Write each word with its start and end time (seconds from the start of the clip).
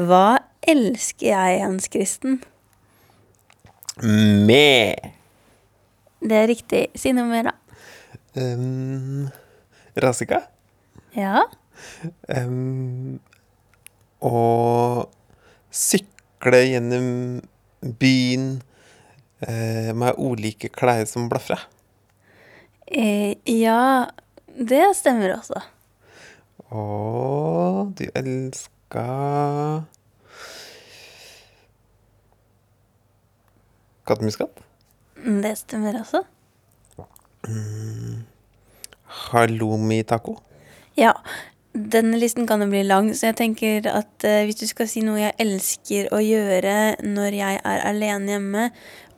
Hva 0.00 0.38
elsker 0.64 1.26
jeg, 1.26 1.56
Jens 1.60 1.88
Kristen? 1.92 2.38
Med 4.00 5.10
Det 6.22 6.38
er 6.38 6.48
riktig. 6.48 6.86
Si 6.96 7.12
noe 7.12 7.28
mer, 7.28 7.50
da. 7.50 7.54
um, 8.40 9.28
Rasika. 10.00 10.38
Ja. 11.12 11.42
Um, 12.30 13.18
og 14.24 15.10
sykle 15.74 16.62
gjennom 16.70 17.42
byen 18.00 18.62
uh, 19.44 19.92
med 19.92 20.16
ulike 20.16 20.70
klær 20.72 21.04
som 21.10 21.28
blafrer. 21.28 21.66
Uh, 22.88 23.34
ja, 23.44 24.08
det 24.56 24.84
stemmer 24.96 25.36
også. 25.36 25.60
Og 26.72 27.92
du 27.98 28.06
elska 28.92 29.84
Kattemuskat? 34.04 34.50
Mm, 35.16 35.42
Det 35.42 35.58
stemmer 35.58 36.00
også. 36.00 36.22
Halloumi-taco? 39.06 40.36
Ja. 40.96 41.12
Denne 41.72 42.18
listen 42.18 42.46
kan 42.46 42.60
jo 42.60 42.68
bli 42.68 42.82
lang, 42.82 43.14
så 43.16 43.30
jeg 43.30 43.36
tenker 43.36 43.86
at 43.88 44.24
eh, 44.24 44.44
hvis 44.44 44.58
du 44.60 44.66
skal 44.66 44.88
si 44.88 45.00
noe 45.00 45.22
jeg 45.22 45.32
elsker 45.40 46.10
å 46.12 46.18
gjøre 46.20 46.98
når 47.00 47.32
jeg 47.32 47.60
er 47.64 47.80
alene 47.88 48.28
hjemme 48.28 48.66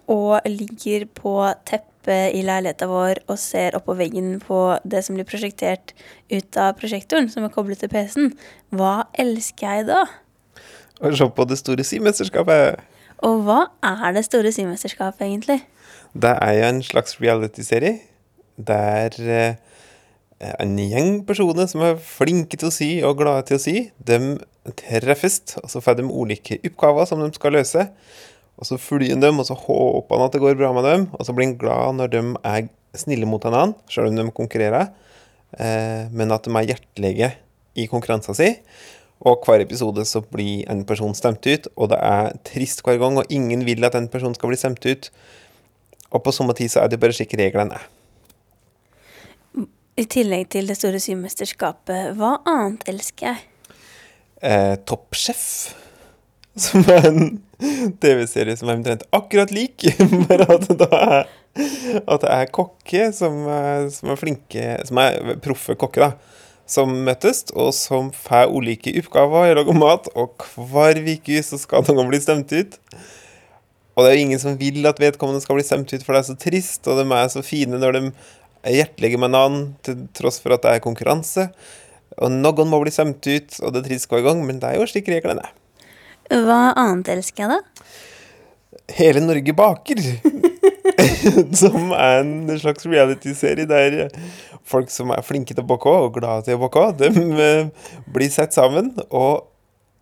og 0.06 0.46
ligger 0.46 1.08
på 1.10 1.34
teppet 1.66 1.93
i 2.12 2.42
leiligheta 2.44 2.88
vår 2.90 3.22
og 3.24 3.38
ser 3.40 3.76
oppå 3.78 3.96
veggen 3.98 4.36
på 4.42 4.60
det 4.84 5.04
som 5.06 5.16
blir 5.16 5.28
prosjektert 5.28 5.94
ut 6.32 6.58
av 6.60 6.74
prosjektoren, 6.80 7.30
som 7.32 7.46
er 7.46 7.52
koblet 7.54 7.80
til 7.80 7.92
PC-en, 7.92 8.32
hva 8.74 9.06
elsker 9.18 9.78
jeg 9.78 9.88
da? 9.88 10.04
Å 11.00 11.12
se 11.14 11.28
på 11.36 11.46
det 11.50 11.58
store 11.60 11.86
symesterskapet! 11.86 12.82
Og 13.24 13.44
hva 13.46 13.60
er 13.86 14.16
det 14.16 14.24
store 14.26 14.52
symesterskapet, 14.52 15.24
egentlig? 15.26 15.62
Det 16.14 16.34
er 16.34 16.58
jo 16.58 16.66
en 16.68 16.82
slags 16.84 17.16
reality-serie 17.22 17.96
der 18.54 19.16
eh, 19.18 19.56
en 20.60 20.76
gjeng 20.78 21.22
personer 21.26 21.66
som 21.70 21.82
er 21.86 21.96
flinke 21.98 22.58
til 22.58 22.68
å 22.68 22.74
sy 22.74 22.90
og 23.06 23.18
glade 23.22 23.48
til 23.48 23.58
å 23.58 23.62
sy, 23.62 23.74
de 23.98 24.36
treffes, 24.78 25.40
og 25.62 25.70
så 25.72 25.82
får 25.84 25.98
de 25.98 26.06
ulike 26.08 26.60
oppgaver 26.64 27.08
som 27.08 27.22
de 27.22 27.30
skal 27.34 27.56
løse. 27.56 27.88
Og 28.58 28.68
så 28.68 28.78
følger 28.78 29.16
han 29.16 29.22
dem, 29.24 29.40
og 29.42 29.48
så 29.48 29.56
håper 29.58 30.16
han 30.16 30.26
at 30.28 30.34
det 30.34 30.42
går 30.42 30.58
bra 30.58 30.70
med 30.76 30.86
dem, 30.86 31.06
og 31.12 31.26
så 31.26 31.34
blir 31.34 31.50
han 31.50 31.58
glad 31.58 31.98
når 31.98 32.12
de 32.12 32.22
er 32.46 32.68
snille 32.94 33.26
mot 33.26 33.42
hverandre, 33.42 33.80
selv 33.90 34.10
om 34.10 34.18
de 34.18 34.28
konkurrerer, 34.34 34.92
eh, 35.58 36.10
men 36.14 36.34
at 36.34 36.46
de 36.46 36.54
er 36.54 36.68
hjertelige 36.70 37.32
i 37.74 37.88
konkurransen 37.90 38.38
sin. 38.38 38.60
Og 39.24 39.42
hver 39.46 39.62
episode 39.64 40.04
så 40.06 40.20
blir 40.22 40.68
en 40.70 40.84
person 40.86 41.14
stemt 41.16 41.46
ut, 41.46 41.66
og 41.74 41.90
det 41.90 41.98
er 41.98 42.34
trist 42.46 42.84
hver 42.84 43.00
gang, 43.02 43.18
og 43.18 43.30
ingen 43.32 43.64
vil 43.66 43.86
at 43.86 43.96
en 43.98 44.10
person 44.12 44.34
skal 44.36 44.52
bli 44.52 44.60
stemt 44.60 44.86
ut. 44.86 45.10
Og 46.14 46.22
på 46.22 46.34
samme 46.34 46.54
tid 46.54 46.70
så 46.70 46.84
er 46.84 46.92
det 46.92 47.00
bare 47.02 47.14
slik 47.16 47.34
reglene 47.38 47.78
er. 47.78 47.88
I 49.94 50.04
tillegg 50.10 50.48
til 50.50 50.66
det 50.66 50.74
store 50.74 50.98
symesterskapet, 50.98 52.16
hva 52.18 52.36
annet 52.50 52.82
elsker 52.90 53.30
jeg? 53.30 53.42
Eh, 54.42 54.74
Toppsjef, 54.82 55.44
som 56.58 56.84
er 56.90 57.08
en 57.08 57.24
TV-serie 58.02 58.56
som 58.58 58.70
er 58.70 58.78
omtrent 58.78 59.06
akkurat 59.14 59.52
lik, 59.54 59.86
bare 60.28 60.48
at 60.56 60.68
det 60.70 60.90
er 60.90 61.24
at 61.54 62.24
det 62.24 62.30
er 62.34 62.50
kokke 62.50 63.10
som, 63.14 63.44
som 63.94 64.10
er 64.10 64.18
flinke, 64.18 64.62
som 64.88 64.98
er 64.98 65.36
proffe 65.44 65.76
kokker, 65.78 66.08
da, 66.08 66.40
som 66.66 66.90
møtes, 67.06 67.44
og 67.54 67.70
som 67.76 68.10
får 68.14 68.50
ulike 68.50 68.94
oppgaver 68.98 69.48
i 69.48 69.52
å 69.54 69.58
lage 69.60 69.76
mat, 69.78 70.08
og 70.18 70.46
hver 70.72 70.98
uke 71.04 71.42
så 71.46 71.60
skal 71.60 71.86
noen 71.90 72.10
bli 72.10 72.20
stemt 72.24 72.54
ut. 72.54 72.78
Og 73.94 74.02
det 74.02 74.10
er 74.10 74.16
jo 74.16 74.24
ingen 74.26 74.42
som 74.42 74.58
vil 74.58 74.82
at 74.90 74.98
vedkommende 74.98 75.44
skal 75.44 75.60
bli 75.60 75.66
stemt 75.66 75.92
ut, 75.92 76.02
for 76.02 76.16
det 76.16 76.24
er 76.24 76.30
så 76.32 76.38
trist, 76.40 76.82
og 76.90 76.98
de 76.98 77.06
er 77.06 77.30
så 77.30 77.44
fine 77.46 77.78
når 77.78 77.98
de 77.98 78.04
er 78.64 78.78
hjertelige 78.80 79.20
med 79.20 79.34
navn, 79.36 79.58
til 79.86 80.06
tross 80.16 80.40
for 80.42 80.56
at 80.56 80.64
det 80.64 80.72
er 80.72 80.84
konkurranse. 80.84 81.50
Og 82.18 82.32
noen 82.34 82.70
må 82.70 82.80
bli 82.82 82.94
stemt 82.94 83.22
ut, 83.26 83.60
og 83.60 83.74
det 83.74 83.84
er 83.84 83.92
trist 83.92 84.10
hver 84.10 84.24
gang, 84.26 84.42
men 84.46 84.58
det 84.62 84.72
er 84.72 84.80
jo 84.80 84.88
slik 84.90 85.10
reglene 85.12 85.46
er. 85.46 85.54
Hva 86.30 86.60
annet 86.80 87.10
elsker 87.16 87.44
jeg, 87.44 87.58
da? 87.58 87.88
Hele 88.94 89.20
Norge 89.24 89.54
baker. 89.56 90.00
som 91.60 91.92
er 91.96 92.20
en 92.20 92.34
slags 92.60 92.86
reality-serie 92.86 93.66
der 93.68 94.12
folk 94.64 94.92
som 94.92 95.12
er 95.14 95.24
flinke 95.24 95.54
til 95.54 95.64
å 95.64 95.68
bake 95.68 95.90
og 95.90 96.14
glade 96.18 96.46
til 96.48 96.58
å 96.58 96.62
bake, 96.64 96.86
de 97.00 97.10
eh, 97.44 97.90
blir 98.12 98.32
satt 98.32 98.56
sammen 98.56 98.92
og 99.08 99.50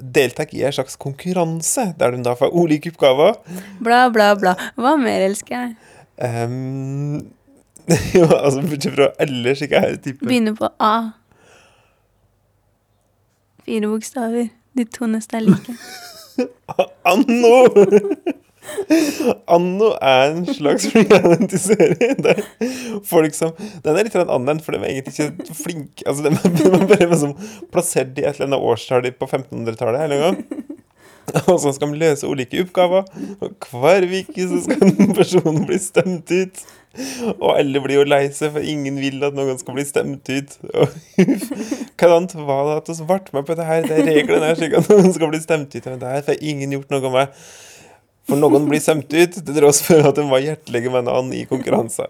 deltar 0.02 0.50
i 0.54 0.64
en 0.66 0.74
slags 0.74 0.96
konkurranse, 0.98 1.92
der 1.98 2.14
de 2.14 2.22
da 2.26 2.34
får 2.38 2.54
ulike 2.54 2.90
oppgaver. 2.90 3.36
Bla, 3.82 4.08
bla, 4.10 4.32
bla. 4.38 4.56
Hva 4.78 4.96
mer 4.98 5.22
elsker 5.28 5.54
jeg? 5.54 5.74
Um, 6.22 7.22
altså, 7.88 8.62
bortsett 8.62 8.94
fra 8.94 9.10
ellers 9.22 9.62
ikke 9.64 9.80
er 9.80 9.98
type 10.02 10.26
Begynner 10.26 10.54
på 10.58 10.70
A. 10.82 10.94
Fire 13.66 13.90
bokstaver. 13.90 14.50
De 14.78 14.86
to 14.88 15.06
neste 15.10 15.38
er 15.38 15.46
like. 15.46 15.76
Anno! 17.12 17.66
Anno 19.50 19.88
er 19.98 20.36
en 20.36 20.44
slags 20.46 20.86
reality-serie 20.94 22.14
der 22.22 22.42
folk 23.08 23.34
som 23.34 23.56
Den 23.82 23.96
er 23.96 24.06
litt 24.06 24.14
annerledes, 24.20 24.62
for 24.62 24.76
de 24.76 24.82
er 24.82 24.92
egentlig 24.92 25.26
ikke 25.32 25.56
flinke 25.58 26.06
Altså, 26.06 26.28
de 26.28 26.68
er 26.68 26.86
bare 26.86 27.08
liksom 27.10 27.34
plassert 27.74 28.14
i 28.18 28.26
et 28.26 28.36
eller 28.36 28.52
annet 28.52 28.68
årstall 28.70 29.10
på 29.18 29.28
1500-tallet 29.28 30.06
en 30.06 30.22
gang. 30.26 30.38
Og 31.46 31.58
så 31.62 31.72
skal 31.74 31.92
de 31.92 32.00
løse 32.00 32.28
ulike 32.28 32.62
oppgaver, 32.64 33.06
og 33.40 33.68
hver 33.70 34.06
uke 34.10 34.46
så 34.50 34.62
skal 34.64 34.88
en 34.88 35.12
person 35.16 35.60
bli 35.68 35.78
stemt 35.80 36.32
ut. 36.34 36.62
Og 37.38 37.50
alle 37.54 37.80
blir 37.80 38.02
jo 38.02 38.04
lei 38.04 38.26
seg, 38.34 38.52
for 38.54 38.64
ingen 38.68 38.98
vil 39.00 39.22
at 39.24 39.36
noen 39.36 39.58
skal 39.60 39.76
bli 39.76 39.84
stemt 39.88 40.28
ut. 40.28 40.56
Hva 41.98 42.10
annet 42.18 42.34
var 42.36 42.66
det 42.68 42.78
at 42.82 42.90
vi 42.92 43.06
ble 43.08 43.36
med 43.38 43.46
på 43.48 43.56
det 43.58 43.68
her? 43.68 43.86
Det 43.86 43.98
er 43.98 44.08
reglene 44.10 44.50
her, 44.50 44.58
slik 44.60 44.76
at 44.76 44.90
noen 44.92 45.14
skal 45.16 45.32
bli 45.32 45.40
stemt 45.42 45.72
ut. 45.72 45.86
Men 45.88 46.02
det 46.02 46.14
her 46.14 46.26
får 46.28 46.42
ingen 46.52 46.76
gjort 46.76 46.92
noe 46.92 47.12
med. 47.16 47.38
For 48.28 48.38
noen 48.38 48.68
blir 48.68 48.82
stemt 48.82 49.08
ut, 49.08 49.38
til 49.38 49.56
tross 49.56 49.80
for 49.86 50.04
at 50.12 50.18
de 50.20 50.26
var 50.30 50.44
hjertelige 50.44 50.92
med 50.92 51.08
hverandre 51.08 51.40
i 51.40 51.48
konkurranse. 51.48 52.06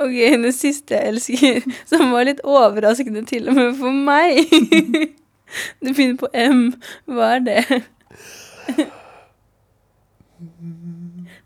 Ok, 0.00 0.16
det 0.42 0.54
siste 0.56 0.96
jeg 0.96 1.12
elsker, 1.12 1.66
som 1.90 2.14
var 2.14 2.26
litt 2.26 2.42
overraskende 2.46 3.22
til 3.28 3.50
og 3.50 3.58
med 3.58 3.76
for 3.82 4.02
meg. 4.06 5.12
Du 5.78 5.92
begynner 5.92 6.16
på 6.18 6.26
M. 6.34 6.62
Hva 7.06 7.36
er 7.36 7.42
det? 7.46 7.78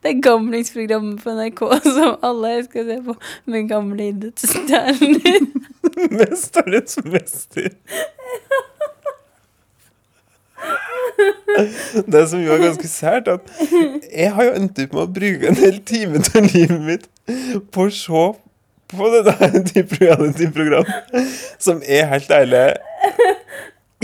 Det 0.02 0.12
er 0.12 0.20
gamlingsprogrammet 0.22 1.22
på 1.22 1.34
NRK 1.34 1.62
som 1.96 2.16
alle 2.22 2.52
skal 2.68 2.86
se 2.86 2.98
på 3.06 3.14
med 3.50 3.68
gamle 3.70 4.10
idrettsstjerner. 4.12 5.46
Mesternes 6.18 6.98
mester. 7.04 7.70
Det 12.06 12.28
som 12.30 12.42
jo 12.42 12.52
er 12.54 12.62
ganske 12.62 12.88
sært, 12.88 13.28
at 13.28 13.40
jeg 14.14 14.30
har 14.34 14.46
jo 14.46 14.52
endt 14.58 14.78
opp 14.84 14.92
med 14.94 15.02
å 15.02 15.14
bruke 15.18 15.50
en 15.50 15.58
hel 15.58 15.80
time 15.86 16.22
av 16.22 16.46
livet 16.52 16.84
mitt 16.86 17.08
på 17.74 17.88
å 17.88 17.94
se 17.94 18.26
på 18.88 19.08
det 19.12 19.24
der 19.26 19.58
type 19.72 19.98
reality-program 20.00 20.86
som 21.58 21.82
jeg 21.84 22.06
helt 22.08 22.30
ærlig 22.30 22.62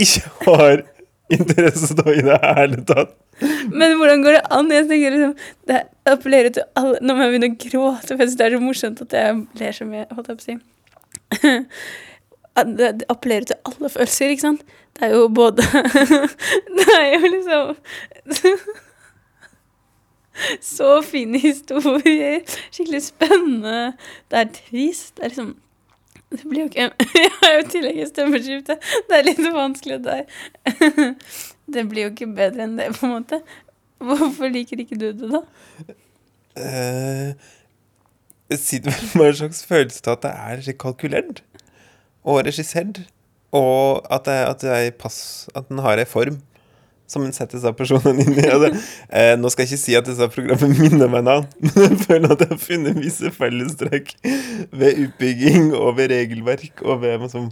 ikke 0.03 0.33
har 0.45 0.83
interesse 1.31 1.95
av 2.03 2.11
i 2.13 2.25
det 2.25 2.39
hele 2.43 2.83
tatt. 2.85 3.15
Men 3.71 3.97
hvordan 3.99 4.23
går 4.23 4.31
det 4.37 4.43
an? 4.53 4.71
Jeg 4.71 4.87
tenker 4.89 5.11
liksom, 5.15 5.33
Det 5.67 5.77
appellerer 6.09 6.49
til 6.55 6.63
alle 6.79 6.95
Nå 7.01 7.09
må 7.15 7.19
jeg 7.25 7.31
begynne 7.33 7.51
å 7.51 7.59
gråte, 7.65 8.11
for 8.15 8.23
det 8.25 8.45
er 8.45 8.55
så 8.55 8.61
morsomt 8.63 9.03
at 9.05 9.11
jeg 9.17 9.29
ler 9.59 9.73
så 9.75 9.83
mye. 9.89 10.05
holdt 10.15 10.29
jeg 10.31 10.37
på 10.39 10.43
å 10.43 10.47
si. 10.49 10.55
Det 12.55 13.07
appellerer 13.11 13.45
til 13.51 13.59
alle 13.71 13.87
følelser, 13.91 14.27
ikke 14.33 14.47
sant? 14.47 14.63
Det 14.95 15.01
er 15.09 15.13
jo 15.17 15.23
både 15.27 15.61
Det 16.77 16.89
er 16.95 17.07
jo 17.15 17.21
liksom 17.33 17.63
Så 20.61 21.01
fine 21.07 21.39
historier. 21.39 22.41
Skikkelig 22.71 23.03
spennende. 23.05 23.93
Det 24.31 24.39
er 24.39 24.49
trist. 24.51 25.15
Det 25.15 25.23
er 25.23 25.27
liksom 25.31 25.55
Det 26.35 26.49
blir 26.49 26.65
jo 26.65 26.69
ikke 26.69 26.87
Jeg 27.15 27.33
har 27.39 27.53
jo 27.53 27.63
i 27.63 27.67
tillegg 27.71 27.99
et 28.03 28.11
stemmeskifte. 28.11 28.77
Det 29.09 29.17
er 29.17 29.27
litt 29.29 29.43
vanskelig 29.55 29.99
der. 30.05 30.25
Det 31.73 31.81
blir 31.89 32.05
jo 32.05 32.11
ikke 32.11 32.29
bedre 32.37 32.67
enn 32.67 32.75
det, 32.77 32.91
på 32.93 33.07
en 33.07 33.15
måte. 33.15 33.39
Hvorfor 34.05 34.51
liker 34.53 34.83
ikke 34.83 34.97
du 35.01 35.07
det, 35.17 35.29
da? 35.31 35.41
Uh, 36.55 37.31
Jeg 38.53 38.61
sitter 38.61 38.99
med 39.17 39.31
en 39.31 39.39
slags 39.39 39.63
følelse 39.65 40.03
av 40.05 40.19
at 40.19 40.25
det 40.27 40.33
er 40.69 40.77
kalkulert 40.83 41.41
og 42.25 42.43
regissert. 42.45 43.01
Og 43.55 44.05
at 44.13 44.27
det, 44.27 44.37
at 44.51 44.63
i 44.83 44.91
pass 44.91 45.47
At 45.55 45.69
den 45.69 45.79
har 45.79 45.97
en 45.97 46.09
form 46.09 46.41
som 47.07 47.25
en 47.25 47.35
setter 47.35 47.61
seg 47.61 47.75
personene 47.77 48.23
inn 48.25 48.33
i. 48.37 48.47
Det. 48.65 48.71
eh, 49.09 49.33
nå 49.37 49.51
skal 49.53 49.65
jeg 49.65 49.73
ikke 49.73 49.83
si 49.83 49.95
at 49.99 50.07
disse 50.09 50.29
programmene 50.33 50.79
minner 50.79 51.11
meg 51.11 51.27
navn, 51.27 51.47
men 51.67 51.85
jeg 51.91 52.01
føler 52.05 52.33
at 52.33 52.43
jeg 52.45 52.53
har 52.53 52.61
funnet 52.63 52.99
visse 53.01 53.31
fellestrekk 53.35 54.15
ved 54.71 55.05
utbygging 55.05 55.71
og 55.77 55.95
ved 55.99 56.11
regelverk 56.15 56.83
og 56.85 57.03
ved 57.05 57.21
liksom, 57.27 57.51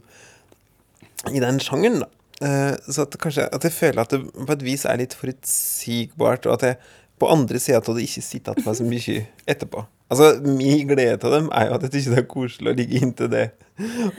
I 1.34 1.44
den 1.44 1.62
sjangeren, 1.64 2.04
da. 2.06 2.12
Eh, 2.44 2.74
så 2.92 3.06
at 3.06 3.16
kanskje 3.22 3.46
at 3.54 3.64
jeg 3.64 3.76
føler 3.76 4.04
at 4.04 4.12
det 4.16 4.24
på 4.34 4.56
et 4.56 4.66
vis 4.66 4.84
er 4.90 5.00
litt 5.00 5.14
forutsigbart, 5.16 6.50
og 6.50 6.58
at 6.58 6.68
jeg 6.72 6.80
på 7.22 7.30
andre 7.32 7.60
sida 7.62 7.80
av 7.80 7.96
det 7.96 8.08
ikke 8.08 8.26
sitter 8.26 8.58
igjen 8.58 8.66
meg 8.68 8.78
så 8.80 8.88
mye 8.90 9.26
etterpå. 9.54 9.86
Altså, 10.12 10.34
Min 10.44 10.88
glede 10.90 11.18
til 11.22 11.34
dem 11.34 11.50
er 11.56 11.70
jo 11.70 11.78
at 11.78 11.86
jeg 11.86 11.94
syns 11.94 12.10
det 12.12 12.22
er 12.24 12.30
koselig 12.34 12.74
å 12.74 12.78
ligge 12.78 13.00
inntil 13.00 13.30
det, 13.32 13.48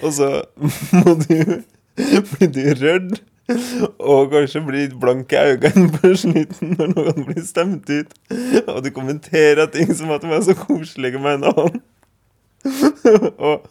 og 0.00 0.10
så 0.14 0.30
må 1.02 1.16
du 1.26 1.62
blir 2.32 2.50
du 2.54 2.64
rørt. 2.80 3.20
Og 3.98 4.30
kanskje 4.32 4.62
blir 4.64 4.92
blank 5.00 5.32
i 5.32 5.40
øynene 5.52 5.90
på 5.98 6.14
slutten 6.16 6.76
når 6.78 6.92
noen 6.94 7.26
blir 7.28 7.44
stemt 7.44 7.90
ut. 7.90 8.14
Og 8.64 8.82
du 8.84 8.90
kommenterer 8.94 9.68
ting 9.72 9.92
som 9.96 10.12
at 10.14 10.24
de 10.24 10.32
er 10.32 10.44
så 10.46 10.56
koselige 10.58 11.20
med 11.20 11.42
en 11.42 11.50
annen. 11.52 11.82
og 13.38 13.66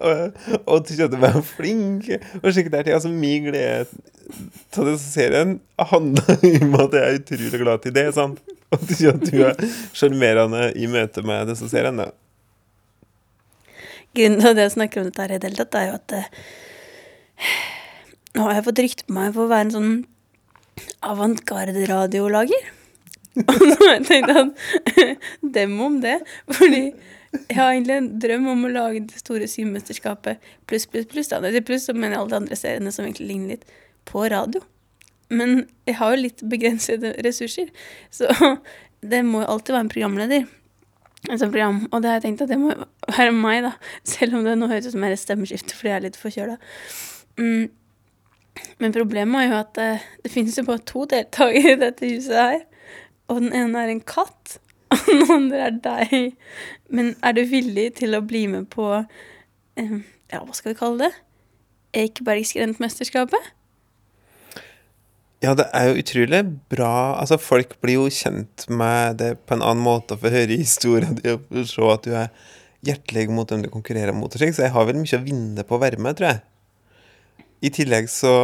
og, 0.00 0.32
og 0.66 0.88
du 0.88 1.04
at 1.04 1.16
meg 1.20 1.38
flink. 1.46 2.08
Og 2.42 2.52
slik 2.52 2.70
der 2.72 2.86
ting. 2.86 2.96
Altså, 2.96 3.12
min 3.12 3.46
glede 3.46 3.86
av 3.86 4.82
denne 4.82 4.98
serien 4.98 5.56
handler 5.92 6.46
om 6.66 6.78
at 6.82 6.96
jeg 6.96 7.06
er 7.06 7.18
utrolig 7.20 7.62
glad 7.62 7.84
til 7.84 7.94
det. 7.94 8.06
sant? 8.16 8.42
Og 8.74 8.82
at 8.82 9.26
du 9.30 9.42
er 9.46 9.60
sjarmerende 9.94 10.72
i 10.74 10.88
møte 10.90 11.22
med 11.26 11.52
disse 11.52 11.68
seriene. 11.70 12.10
Grunnen 14.16 14.40
til 14.40 14.50
at 14.50 14.62
jeg 14.64 14.72
snakker 14.74 15.02
om 15.02 15.10
dette 15.10 15.22
her 15.22 15.36
i 15.36 15.38
det 15.38 15.50
hele 15.52 15.66
er 15.78 15.86
jo 15.90 15.96
at 16.00 16.14
eh, 16.16 16.28
nå 18.36 18.44
har 18.44 18.58
jeg 18.58 18.66
fått 18.68 18.82
rykte 18.84 19.06
på 19.08 19.16
meg 19.16 19.34
for 19.34 19.46
å 19.46 19.52
være 19.52 19.66
en 19.66 19.74
sånn 19.74 19.92
avantgarde-radiolager. 21.08 22.72
Og 23.42 23.62
nå 23.64 23.76
har 23.82 23.94
jeg 23.94 24.06
tenkt 24.08 24.32
at 24.32 25.20
dem 25.56 25.76
om 25.84 26.00
det. 26.04 26.18
Fordi 26.52 26.82
jeg 27.36 27.58
har 27.58 27.72
egentlig 27.72 27.96
en 27.96 28.10
drøm 28.22 28.48
om 28.52 28.64
å 28.68 28.72
lage 28.72 29.02
det 29.10 29.20
store 29.20 29.48
symesterskapet 29.50 30.42
pluss, 30.68 30.86
pluss, 30.88 31.08
pluss. 31.10 31.32
Da. 31.32 31.40
Det 31.44 31.64
pluss 31.66 31.88
så 31.88 31.96
mener 31.96 32.16
jeg 32.16 32.22
alle 32.22 32.34
de 32.34 32.40
andre 32.42 32.58
seriene 32.58 32.92
som 32.94 33.06
egentlig 33.06 33.28
ligner 33.30 33.56
litt 33.56 33.78
på 34.08 34.24
radio. 34.32 34.62
Men 35.28 35.64
jeg 35.88 35.98
har 35.98 36.14
jo 36.14 36.22
litt 36.22 36.44
begrensede 36.46 37.16
ressurser, 37.26 37.72
så 38.14 38.30
det 39.10 39.24
må 39.26 39.42
jo 39.42 39.50
alltid 39.56 39.74
være 39.74 39.86
en 39.88 39.94
programleder. 39.96 40.46
Som 41.26 41.50
program. 41.50 41.80
Og 41.90 42.02
det 42.02 42.10
har 42.10 42.20
jeg 42.20 42.28
tenkt 42.28 42.44
at 42.44 42.52
det 42.52 42.60
må 42.60 42.70
være 43.10 43.32
meg, 43.34 43.64
da. 43.66 43.72
Selv 44.06 44.38
om 44.38 44.44
det 44.46 44.54
nå 44.60 44.68
høres 44.70 44.86
ut 44.86 44.94
som 44.94 45.02
jeg 45.02 45.10
er 45.10 45.16
et 45.16 45.24
stemmeskifte 45.24 45.74
fordi 45.74 45.90
jeg 45.90 45.98
er 45.98 46.04
litt 46.04 46.18
forkjøla. 46.20 46.56
Mm. 47.40 47.64
Men 48.82 48.94
problemet 48.94 49.42
er 49.42 49.50
jo 49.50 49.58
at 49.58 49.74
det, 49.78 49.88
eh, 49.96 50.06
det 50.24 50.32
finnes 50.32 50.56
jo 50.58 50.66
bare 50.68 50.84
to 50.88 51.04
deltakere 51.10 51.74
i 51.74 51.80
dette 51.80 52.10
huset 52.10 52.36
her. 52.36 52.62
Og 53.32 53.42
den 53.42 53.52
ene 53.56 53.82
er 53.82 53.92
en 53.92 54.04
katt, 54.06 54.58
og 54.94 55.04
den 55.08 55.30
andre 55.32 55.62
er 55.68 55.78
deg. 55.84 56.16
Men 56.88 57.14
er 57.24 57.36
du 57.36 57.42
villig 57.50 57.92
til 58.00 58.16
å 58.16 58.24
bli 58.24 58.46
med 58.50 58.70
på 58.74 58.92
eh, 58.96 59.96
Ja, 60.32 60.42
hva 60.42 60.54
skal 60.56 60.72
vi 60.72 60.80
kalle 60.80 61.06
det? 61.06 61.12
Ekebergsgrendtmesterskapet? 61.96 63.52
Ja, 65.44 65.52
det 65.54 65.66
er 65.76 65.90
jo 65.90 66.00
utrolig 66.00 66.42
bra. 66.72 67.20
Altså, 67.20 67.36
folk 67.38 67.76
blir 67.84 68.00
jo 68.00 68.10
kjent 68.12 68.66
med 68.72 69.18
det 69.20 69.34
på 69.46 69.56
en 69.56 69.64
annen 69.64 69.84
måte 69.84 70.16
og 70.16 70.24
får 70.24 70.34
høre 70.40 70.56
historien 70.58 71.18
og 71.20 71.58
se 71.68 71.90
at 71.92 72.06
du 72.06 72.14
er 72.16 72.30
hjertelig 72.86 73.28
mot 73.32 73.48
dem 73.50 73.64
du 73.64 73.70
konkurrerer 73.72 74.16
mot. 74.16 74.32
Så 74.32 74.48
jeg 74.48 74.72
har 74.72 74.88
vel 74.88 74.98
mye 74.98 75.18
å 75.18 75.24
vinne 75.24 75.64
på 75.66 75.76
å 75.76 75.82
være 75.82 76.00
med, 76.02 76.18
tror 76.18 76.30
jeg. 76.32 76.42
I 77.64 77.72
tillegg 77.72 78.08
så 78.12 78.36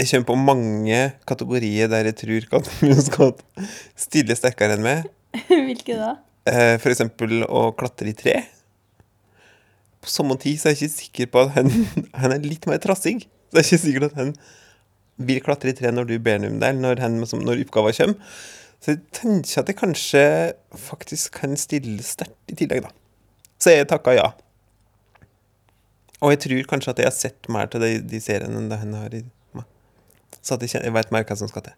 jeg 0.00 0.08
kommer 0.08 0.28
på 0.30 0.36
mange 0.40 1.00
kategorier 1.28 1.90
der 1.92 2.08
jeg 2.08 2.16
tror 2.22 2.46
Katmus 2.54 3.02
skal 3.10 3.34
stille 3.98 4.36
sterkere 4.38 4.78
enn 4.78 4.86
meg. 4.86 5.10
Hvilke 5.68 5.98
da? 5.98 6.14
Eh, 6.48 6.76
for 6.80 6.92
eksempel 6.92 7.44
å 7.44 7.68
klatre 7.76 8.08
i 8.10 8.16
tre. 8.16 8.38
På 10.00 10.08
samme 10.08 10.38
tid 10.40 10.56
så 10.56 10.70
er 10.70 10.74
jeg 10.74 10.88
ikke 10.88 10.94
sikker 10.94 11.30
på 11.34 11.44
at 11.44 11.52
han, 11.58 11.68
han 12.22 12.36
er 12.36 12.46
litt 12.46 12.64
mer 12.70 12.80
trassig. 12.82 13.26
Så 13.50 13.58
jeg 13.58 13.60
er 13.60 13.68
ikke 13.68 13.82
sikker 13.84 14.06
på 14.06 14.10
at 14.12 14.18
han 14.22 14.32
vil 15.20 15.42
klatre 15.44 15.74
i 15.74 15.76
tre 15.76 15.92
når 15.92 16.08
du 16.08 16.16
ber 16.22 16.38
ham 16.38 16.54
om 16.54 16.60
det, 16.62 16.72
når, 16.80 17.04
han, 17.04 17.20
når 17.20 17.64
oppgaven 17.66 17.98
kommer. 17.98 18.38
Så 18.80 18.94
jeg 18.94 19.02
tenker 19.12 19.60
at 19.60 19.68
jeg 19.68 19.76
kanskje 19.76 20.22
faktisk 20.88 21.34
kan 21.42 21.58
stille 21.60 22.00
sterkt 22.06 22.48
i 22.48 22.56
tillegg, 22.56 22.86
da. 22.86 22.94
Så 23.60 23.74
jeg 23.74 23.90
takka 23.90 24.14
ja. 24.16 24.30
Og 26.20 26.34
jeg 26.34 26.42
tror 26.44 26.72
kanskje 26.74 26.94
at 26.94 27.00
jeg 27.00 27.08
har 27.08 27.16
sett 27.16 27.48
mer 27.52 27.70
til 27.72 27.84
de, 27.84 27.92
de 28.04 28.20
seriene 28.20 28.60
enn 28.60 28.68
det 28.70 28.80
hun 28.82 28.96
har 28.98 29.14
i 29.16 29.22
meg. 29.56 29.68
Så 30.40 30.56
at 30.56 30.64
jeg, 30.64 30.74
kjenner, 30.74 30.90
jeg 30.90 30.96
vet 30.98 31.14
mer 31.14 31.26
hva 31.28 31.36
som 31.40 31.50
skal 31.50 31.64
til. 31.68 31.76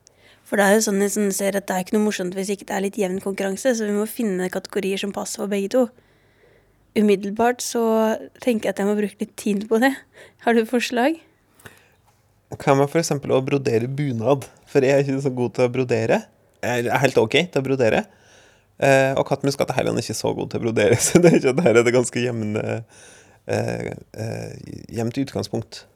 For 0.48 0.58
det 0.58 0.66
er 0.66 0.76
jo 0.76 0.86
sånn 0.88 1.00
jeg 1.00 1.14
sånn 1.14 1.34
ser 1.34 1.56
at 1.56 1.68
det 1.68 1.74
er 1.74 1.84
ikke 1.84 1.94
noe 1.96 2.08
morsomt 2.08 2.34
hvis 2.36 2.50
ikke 2.52 2.66
det 2.68 2.76
er 2.76 2.84
litt 2.84 2.98
jevn 3.00 3.20
konkurranse, 3.24 3.74
så 3.78 3.86
vi 3.88 3.94
må 3.96 4.06
finne 4.10 4.50
kategorier 4.52 5.00
som 5.00 5.14
passer 5.14 5.44
for 5.44 5.52
begge 5.52 5.70
to. 5.72 5.86
Umiddelbart 6.98 7.62
så 7.64 7.82
tenker 8.42 8.68
jeg 8.68 8.74
at 8.74 8.82
jeg 8.82 8.90
må 8.90 8.96
bruke 8.98 9.22
litt 9.22 9.36
tid 9.40 9.64
på 9.70 9.78
det. 9.80 9.94
Har 10.44 10.58
du 10.58 10.66
forslag? 10.68 11.16
Hva 12.52 12.74
med 12.76 12.90
f.eks. 12.90 13.14
å 13.16 13.40
brodere 13.46 13.88
bunad? 13.88 14.44
For 14.68 14.84
jeg 14.84 14.98
er 14.98 15.06
ikke 15.06 15.24
så 15.24 15.32
god 15.32 15.54
til 15.56 15.64
å 15.64 15.72
brodere. 15.72 16.18
Jeg 16.60 16.84
er 16.84 17.00
helt 17.06 17.22
OK 17.22 17.38
til 17.38 17.62
å 17.62 17.64
brodere. 17.64 18.04
Eh, 18.82 19.16
og 19.16 19.28
Heiland 19.32 19.96
er 20.00 20.04
ikke 20.04 20.18
så 20.18 20.34
god 20.36 20.52
til 20.52 20.60
å 20.60 20.64
brodere, 20.66 20.98
så 21.06 21.20
det 21.22 21.30
er 21.30 21.38
ikke 21.38 21.54
at 21.54 21.64
her 21.64 21.78
er 21.78 21.86
det 21.86 21.94
ganske 21.94 22.22
jevne 22.26 22.60
eh, 22.60 23.02
jevnt 23.46 25.18
utgangspunkt. 25.18 25.86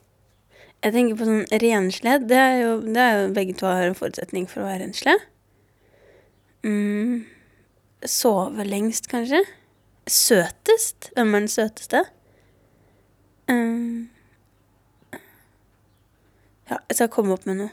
Jeg 0.85 0.93
tenker 0.95 1.17
på 1.19 1.27
sånn 1.27 1.47
renslighet. 1.63 2.27
Det 2.31 2.39
er 2.39 2.57
jo, 2.61 2.73
det 2.85 3.03
er 3.03 3.15
jo 3.21 3.33
begge 3.35 3.55
to 3.59 3.67
har 3.67 3.87
en 3.87 3.97
forutsetning 3.99 4.47
for 4.51 4.63
å 4.63 4.69
være 4.69 4.85
renslige. 4.85 5.19
Mm. 6.67 7.25
Sove 8.07 8.67
lengst, 8.67 9.09
kanskje. 9.11 9.41
Søtest. 10.07 11.11
Hvem 11.15 11.35
er 11.35 11.39
den 11.47 11.49
søteste? 11.51 12.05
Um. 13.49 14.11
Ja, 16.71 16.77
jeg 16.89 16.97
skal 16.99 17.09
komme 17.15 17.33
opp 17.35 17.47
med 17.47 17.57
noe. 17.63 17.71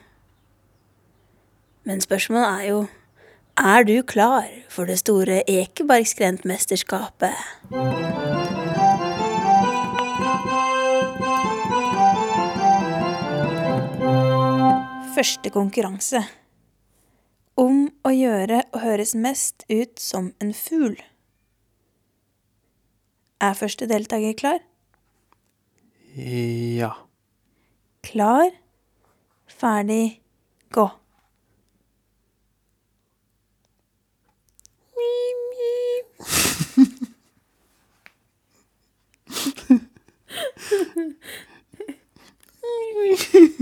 Men 1.84 2.02
spørsmålet 2.02 2.48
er 2.48 2.64
jo 2.70 2.88
Er 3.58 3.84
du 3.84 4.02
klar 4.02 4.50
for 4.70 4.86
det 4.86 5.00
store 5.00 5.44
Ekebergsgrendtmesterskapet? 5.50 7.34
Første 15.14 15.52
konkurranse. 15.54 16.24
Om 17.60 17.84
å 18.02 18.10
gjøre 18.10 18.64
å 18.74 18.80
høres 18.82 19.12
mest 19.14 19.62
ut 19.70 20.00
som 20.02 20.32
en 20.42 20.54
fugl. 20.58 20.96
Er 23.38 23.54
første 23.60 23.86
deltaker 23.92 24.34
klar? 24.40 24.60
Ja. 26.18 26.96
Klar, 28.02 28.50
ferdig, 29.46 30.22
gå. 30.74 30.90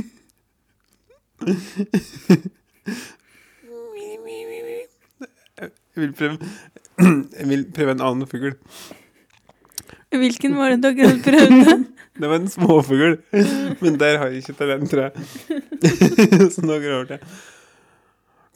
Jeg 5.61 5.69
vil 5.95 6.13
prøve 6.13 6.37
Jeg 7.39 7.47
vil 7.49 7.63
prøve 7.75 7.91
en 7.95 8.01
annen 8.01 8.27
fugl. 8.29 8.53
Hvilken 10.11 10.57
var 10.59 10.69
det 10.75 10.83
dere 10.83 11.07
hadde 11.07 11.23
prøvd? 11.25 11.85
Det 12.21 12.29
var 12.29 12.35
en 12.35 12.49
småfugl, 12.51 13.15
men 13.81 13.99
der 13.99 14.17
har 14.19 14.27
jeg 14.27 14.43
ikke 14.43 14.53
talent, 14.59 14.89
tror 14.91 15.01
jeg. 15.07 15.11
Så 16.53 16.61
nå 16.61 16.75
går 16.75 16.89
jeg 16.89 16.95
over 16.95 17.05
til 17.09 17.19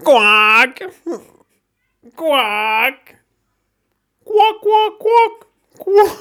Kvakk! 0.06 0.82
Kvakk! 2.20 3.14
Kvakk, 4.28 4.60
kvakk, 4.68 4.96
kvakk! 5.06 5.38
Kvakk! 5.80 6.20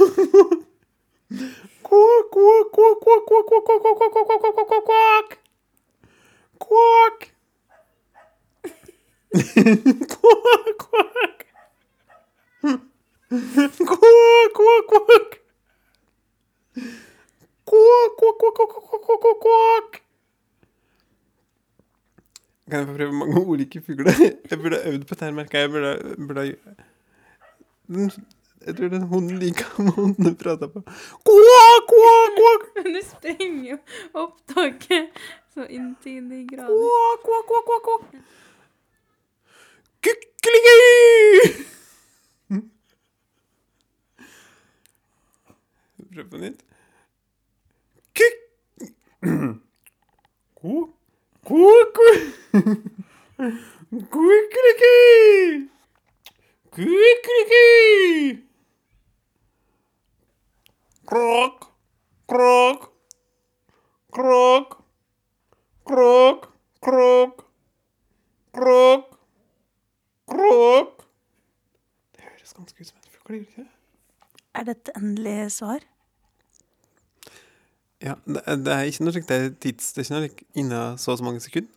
Kvakk, 1.85 2.28
kvakk, 2.33 2.68
kvakk, 2.73 3.02
kvakk, 3.02 3.25
kvakk, 3.28 3.49
kvakk, 3.50 3.64
kvakk, 3.68 3.83
kvakk, 3.83 3.99
kvakk, 3.99 4.14
kvakk, 4.14 4.54
kvakk, 4.54 4.68
kvakk! 4.71 4.87
Kvakk! 4.88 5.43
Kvakk, 6.58 7.20
quack, 9.32 10.78
quack. 10.78 11.46
Quack, 13.30 14.52
quack, 14.54 14.87
quack. 14.88 15.40
Quack, 17.66 18.11
quack, 18.18 18.37
quack, 18.40 18.68
quack, 18.68 19.20
quack, 19.23 19.38
quack. 19.40 20.00
Kan 22.70 22.78
jeg 22.78 22.87
få 22.88 22.94
prøve 22.96 23.12
mange 23.12 23.40
ulike 23.46 23.82
fugler? 23.87 24.12
Jeg 24.50 24.58
burde 24.58 24.78
øvd 24.87 25.04
på 25.04 25.14
dette, 25.14 25.32
merka 25.32 25.58
jeg. 25.58 25.70
Burde, 25.70 26.16
burde 26.28 26.54
den, 27.87 28.11
Jeg 28.66 28.76
tror 28.76 28.88
den 28.88 29.02
hunden 29.02 29.38
liker 29.38 29.82
måten 29.88 30.25
du 30.25 30.34
prater 30.34 30.66
på. 30.66 30.80
Kåk, 31.28 31.90
kåk, 31.90 32.38
kåk! 32.40 32.62
Men 32.76 32.94
du 32.94 33.00
sprenger 33.04 33.70
jo 33.70 33.78
opptaket 34.14 35.04
så 35.54 35.66
inntil 35.66 36.30
de 36.30 36.46
grader. 36.46 36.66
Kåk, 36.66 37.23
kåk, 37.23 37.46
kåk, 37.46 37.66
kåk, 37.66 37.82
kåk. 37.82 38.02
Kykeliky! 40.02 41.64
Prøv 46.14 46.30
på 46.30 46.37
nytt. 46.42 46.64
Kykk... 48.18 48.37
Kåk, 50.54 50.90
kåk! 51.46 51.94
Ko... 51.94 52.06
Kykeliky! 54.11 54.99
Kykeliky! 56.75 57.66
Krok, 61.06 61.68
krok, 62.26 62.90
krok 64.12 64.83
krok, 65.86 66.48
krok, 66.82 67.44
krok, 68.54 69.16
krok. 70.26 71.06
Det 72.14 72.24
høres 72.24 72.54
ganske 72.56 72.80
ut 72.80 72.88
som 72.88 72.98
en 72.98 73.10
fugl, 73.10 73.34
gjør 73.34 73.40
det 73.40 73.48
ikke? 73.48 73.66
Er 74.54 74.68
dette 74.68 74.94
endelig 74.96 75.38
svar? 75.52 75.84
Ja, 78.04 78.14
det, 78.28 78.42
det 78.66 78.72
er 78.72 78.88
ikke 78.88 79.06
noe 79.06 79.14
slikt 79.16 79.32
tids... 79.64 79.92
Det 79.96 80.04
er 80.04 80.08
ikke 80.08 80.20
noe 80.20 80.60
innen 80.60 80.98
så 81.00 81.14
og 81.14 81.20
så 81.20 81.26
mange 81.26 81.42
sekunder. 81.42 81.70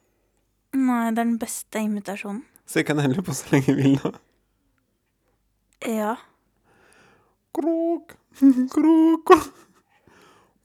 Nei, 0.78 1.10
det 1.12 1.22
er 1.22 1.24
den 1.24 1.40
beste 1.40 1.82
imitasjonen. 1.82 2.44
Så 2.68 2.82
jeg 2.82 2.90
kan 2.90 3.00
heller 3.00 3.24
på 3.24 3.34
så 3.36 3.48
lenge 3.54 3.72
jeg 3.72 3.78
vil 3.78 3.96
nå. 3.96 4.12
Ja. 5.88 6.18
Krok, 7.56 8.18
krok, 8.74 9.32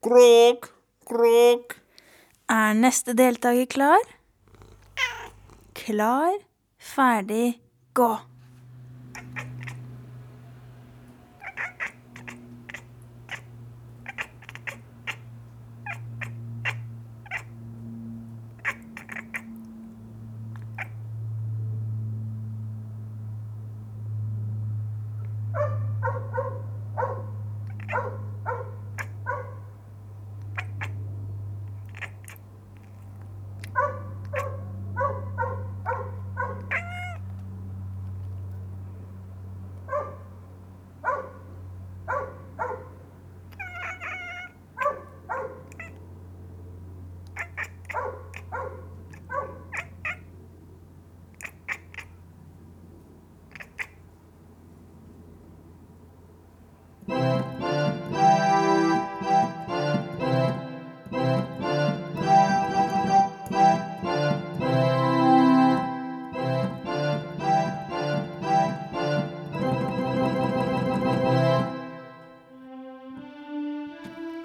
krok, 0.02 0.68
krok. 1.06 1.81
Er 2.52 2.74
neste 2.76 3.14
deltaker 3.16 3.64
klar? 3.64 4.02
Klar, 5.72 6.34
ferdig, 6.76 7.54
gå. 7.96 8.10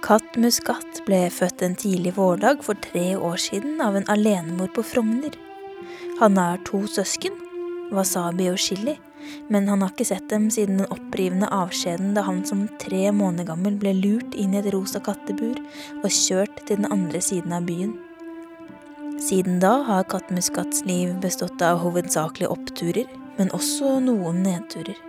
Katt 0.07 0.37
Muskat 0.39 1.01
ble 1.03 1.25
født 1.35 1.59
en 1.65 1.73
tidlig 1.75 2.13
vårdag 2.15 2.61
for 2.63 2.79
tre 2.79 3.17
år 3.19 3.41
siden 3.43 3.81
av 3.83 3.97
en 3.99 4.05
alenemor 4.07 4.69
på 4.71 4.85
Frogner. 4.87 5.33
Han 6.21 6.37
har 6.39 6.61
to 6.69 6.79
søsken, 6.87 7.33
Wasabi 7.91 8.47
og 8.47 8.55
Chili, 8.55 8.93
men 9.51 9.67
han 9.67 9.83
har 9.83 9.91
ikke 9.91 10.07
sett 10.07 10.29
dem 10.31 10.45
siden 10.53 10.79
den 10.79 10.93
opprivende 10.95 11.49
avskjeden 11.51 12.13
da 12.15 12.23
han 12.23 12.39
som 12.47 12.69
tre 12.79 13.09
måneder 13.11 13.49
gammel 13.49 13.75
ble 13.81 13.91
lurt 13.97 14.37
inn 14.39 14.55
i 14.55 14.61
et 14.61 14.71
rosa 14.71 15.03
kattebur 15.03 15.59
og 15.97 16.07
kjørt 16.07 16.63
til 16.63 16.79
den 16.79 16.87
andre 16.87 17.19
siden 17.27 17.57
av 17.59 17.67
byen. 17.67 17.97
Siden 19.19 19.59
da 19.59 19.81
har 19.89 20.07
Kattmuskats 20.07 20.85
liv 20.87 21.17
bestått 21.19 21.59
av 21.59 21.83
hovedsakelig 21.83 22.47
oppturer, 22.55 23.11
men 23.35 23.51
også 23.51 23.97
noen 24.07 24.39
nedturer. 24.47 25.06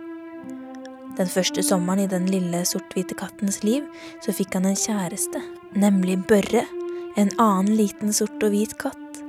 Den 1.19 1.27
første 1.27 1.63
sommeren 1.67 2.05
i 2.05 2.07
den 2.07 2.29
lille 2.31 2.61
sort-hvite 2.63 3.17
kattens 3.19 3.59
liv, 3.65 3.83
så 4.23 4.31
fikk 4.35 4.55
han 4.55 4.69
en 4.69 4.79
kjæreste, 4.79 5.41
nemlig 5.75 6.15
Børre, 6.29 6.63
en 7.19 7.31
annen 7.35 7.75
liten 7.75 8.13
sort 8.15 8.39
og 8.39 8.53
hvit 8.53 8.77
katt. 8.79 9.19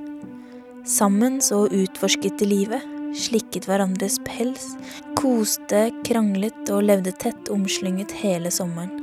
Sammen 0.87 1.41
så 1.43 1.65
utforsket 1.67 2.39
de 2.39 2.47
livet, 2.47 2.85
slikket 3.17 3.67
hverandres 3.67 4.21
pels, 4.23 4.71
koste, 5.19 5.89
kranglet 6.07 6.71
og 6.71 6.87
levde 6.87 7.11
tett 7.11 7.51
omslynget 7.51 8.15
hele 8.21 8.53
sommeren. 8.55 8.95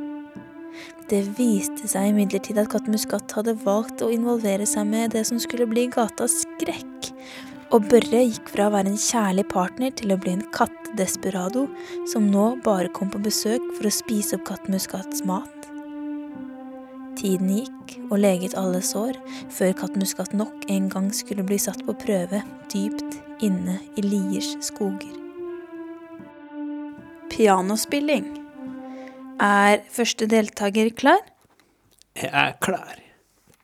Det 1.09 1.23
viste 1.39 1.89
seg 1.89 2.11
imidlertid 2.11 2.59
at 2.61 2.69
Kattmuskat 2.73 3.33
hadde 3.37 3.55
valgt 3.65 4.03
å 4.05 4.11
involvere 4.13 4.67
seg 4.69 4.89
med 4.89 5.15
det 5.17 5.23
som 5.29 5.41
skulle 5.41 5.69
bli 5.69 5.87
gatas 5.93 6.43
skrekk, 6.43 7.13
og 7.69 7.85
Børre 7.91 8.23
gikk 8.25 8.49
fra 8.49 8.69
å 8.69 8.73
være 8.73 8.95
en 8.95 9.01
kjærlig 9.01 9.45
partner 9.53 9.93
til 9.97 10.15
å 10.15 10.19
bli 10.21 10.33
en 10.39 10.45
kattedesperado 10.57 11.67
som 12.09 12.31
nå 12.33 12.47
bare 12.65 12.89
kom 12.97 13.11
på 13.13 13.21
besøk 13.21 13.65
for 13.77 13.89
å 13.89 13.93
spise 13.93 14.39
opp 14.39 14.47
Kattmuskats 14.49 15.25
mat. 15.29 15.69
Tiden 17.19 17.51
gikk 17.51 17.97
og 18.09 18.21
leget 18.23 18.57
alle 18.57 18.81
sår, 18.85 19.19
før 19.53 19.75
Kattmuskat 19.83 20.33
nok 20.39 20.69
en 20.73 20.89
gang 20.93 21.11
skulle 21.13 21.45
bli 21.45 21.59
satt 21.61 21.83
på 21.85 21.97
prøve 22.07 22.41
dypt 22.73 23.19
inne 23.45 23.77
i 23.99 24.05
Liers 24.07 24.55
skoger. 24.65 25.13
Pianospilling. 27.35 28.31
Er 29.45 29.85
første 29.93 30.27
deltaker 30.31 30.89
klar? 30.97 31.21
Jeg 32.19 32.33
er 32.33 32.57
klar. 32.65 32.97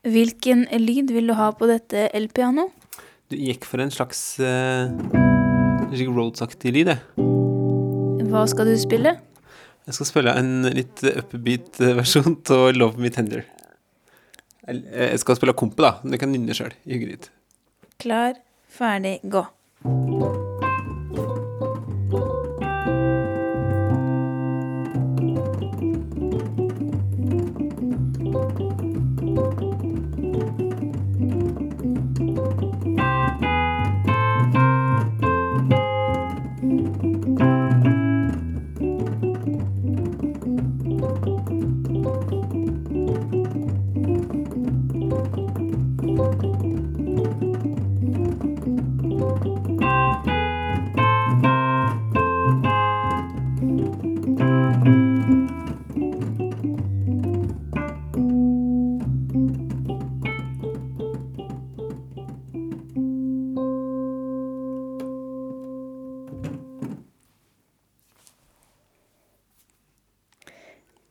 Hvilken 0.04 0.66
lyd 0.76 1.14
vil 1.14 1.32
du 1.32 1.38
ha 1.38 1.48
på 1.56 1.66
dette 1.70 2.10
elpiano? 2.14 2.68
Du 3.34 3.40
gikk 3.42 3.64
for 3.66 3.82
en 3.82 3.90
slags 3.90 4.18
uh, 4.38 4.86
Roads-aktig 5.90 6.70
lyd, 6.70 6.92
jeg. 6.92 7.00
Hva 8.30 8.44
skal 8.46 8.68
du 8.70 8.74
spille? 8.78 9.16
Jeg 9.88 9.96
skal 9.96 10.06
spille 10.06 10.34
en 10.38 10.68
litt 10.70 11.02
upbeat 11.10 11.82
versjon 11.98 12.38
av 12.54 12.68
Love 12.78 13.02
Me 13.02 13.10
Tender. 13.10 13.42
Jeg 14.70 15.18
skal 15.24 15.40
spille 15.40 15.56
Kompe, 15.58 15.82
da. 15.82 15.96
men 16.04 16.14
Du 16.14 16.20
kan 16.22 16.30
nynne 16.30 16.54
sjøl. 16.54 16.78
Klar, 17.98 18.38
ferdig, 18.70 19.18
gå. 19.26 19.42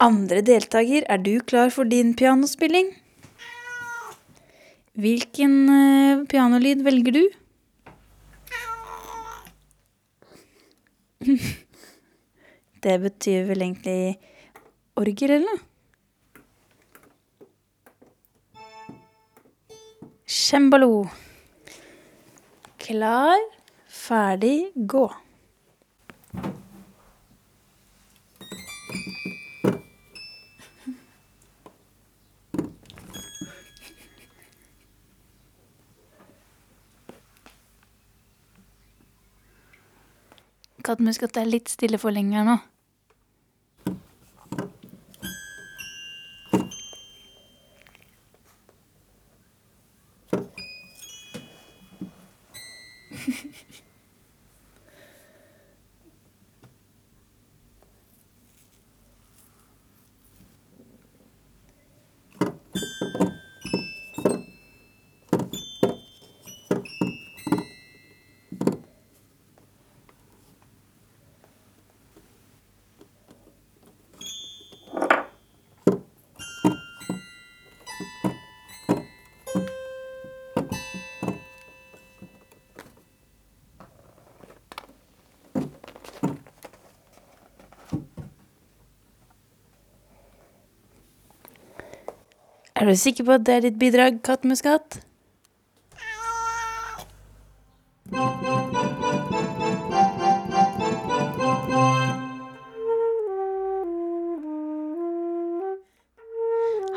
Andre 0.04 0.42
deltaker, 0.44 1.06
er 1.08 1.22
du 1.24 1.38
klar 1.48 1.70
for 1.72 1.88
din 1.88 2.10
pianospilling? 2.20 2.90
Hvilken 5.00 5.54
eh, 5.72 6.24
pianolyd 6.28 6.84
velger 6.84 7.16
du? 7.16 7.24
Det 12.84 12.98
betyr 13.00 13.48
vel 13.48 13.64
egentlig 13.64 14.20
orgel, 15.00 15.32
eller? 15.40 15.64
Cembalo. 20.28 21.08
Klar, 22.84 23.40
ferdig, 23.88 24.74
gå. 24.76 25.08
Kattemuskat 40.84 41.32
ta 41.32 41.46
litt 41.48 41.72
stille 41.72 41.98
for 42.02 42.12
lenge 42.12 42.44
nå. 42.44 42.58
Er 92.84 92.90
du 92.92 92.98
sikker 93.00 93.24
på 93.24 93.32
at 93.38 93.44
det 93.48 93.54
er 93.56 93.62
ditt 93.64 93.78
bidrag, 93.80 94.18
kattemuskat? 94.28 94.98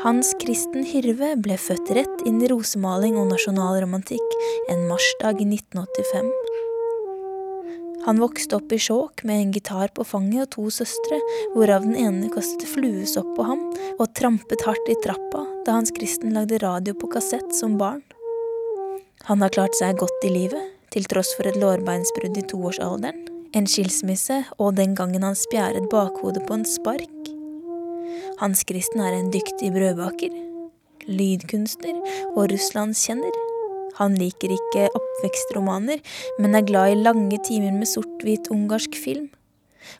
Hans 0.03 0.33
Kristen 0.43 0.83
Hyrve 0.91 1.37
ble 1.39 1.55
født 1.55 1.95
rett 1.95 2.27
inn 2.27 2.43
i 2.43 2.51
rosemaling 2.51 3.15
og 3.15 3.31
nasjonalromantikk 3.31 4.39
en 4.67 4.89
marsdag 4.91 5.39
i 5.39 5.47
1985. 5.55 6.56
Han 8.07 8.21
vokste 8.23 8.55
opp 8.55 8.71
i 8.71 8.77
Skjåk 8.79 9.25
med 9.27 9.41
en 9.41 9.49
gitar 9.51 9.91
på 9.91 10.05
fanget 10.07 10.45
og 10.45 10.51
to 10.53 10.69
søstre, 10.71 11.17
hvorav 11.51 11.83
den 11.83 11.97
ene 11.99 12.29
kastet 12.31 12.63
fluesopp 12.71 13.33
på 13.35 13.43
ham 13.43 13.65
og 13.97 14.13
trampet 14.15 14.63
hardt 14.63 14.87
i 14.87 14.95
trappa 15.03 15.41
da 15.67 15.75
Hans 15.75 15.91
Kristen 15.91 16.31
lagde 16.31 16.61
radio 16.63 16.95
på 16.95 17.09
kassett 17.11 17.51
som 17.57 17.75
barn. 17.81 17.99
Han 19.27 19.43
har 19.43 19.51
klart 19.51 19.75
seg 19.75 19.99
godt 19.99 20.23
i 20.23 20.31
livet, 20.31 20.69
til 20.95 21.03
tross 21.11 21.33
for 21.35 21.49
et 21.49 21.59
lårbeinsbrudd 21.59 22.39
i 22.39 22.45
toårsalderen, 22.47 23.25
en 23.51 23.67
skilsmisse 23.67 24.39
og 24.55 24.77
den 24.79 24.95
gangen 24.95 25.27
han 25.27 25.35
spjæret 25.35 25.89
bakhodet 25.91 26.45
på 26.47 26.61
en 26.61 26.65
spark. 26.67 27.33
Hans 28.39 28.63
Kristen 28.69 29.03
er 29.03 29.17
en 29.17 29.33
dyktig 29.35 29.73
brødbaker, 29.75 30.31
lydkunstner 31.11 31.99
og 32.37 32.47
russlandskjenner. 32.53 33.46
Han 33.97 34.15
liker 34.19 34.53
ikke 34.53 34.87
oppvekstromaner, 34.97 36.01
men 36.37 36.55
er 36.55 36.65
glad 36.67 36.93
i 36.93 37.01
lange 37.01 37.39
timer 37.47 37.73
med 37.73 37.89
sort-hvit 37.89 38.49
ungarsk 38.53 38.97
film. 38.97 39.29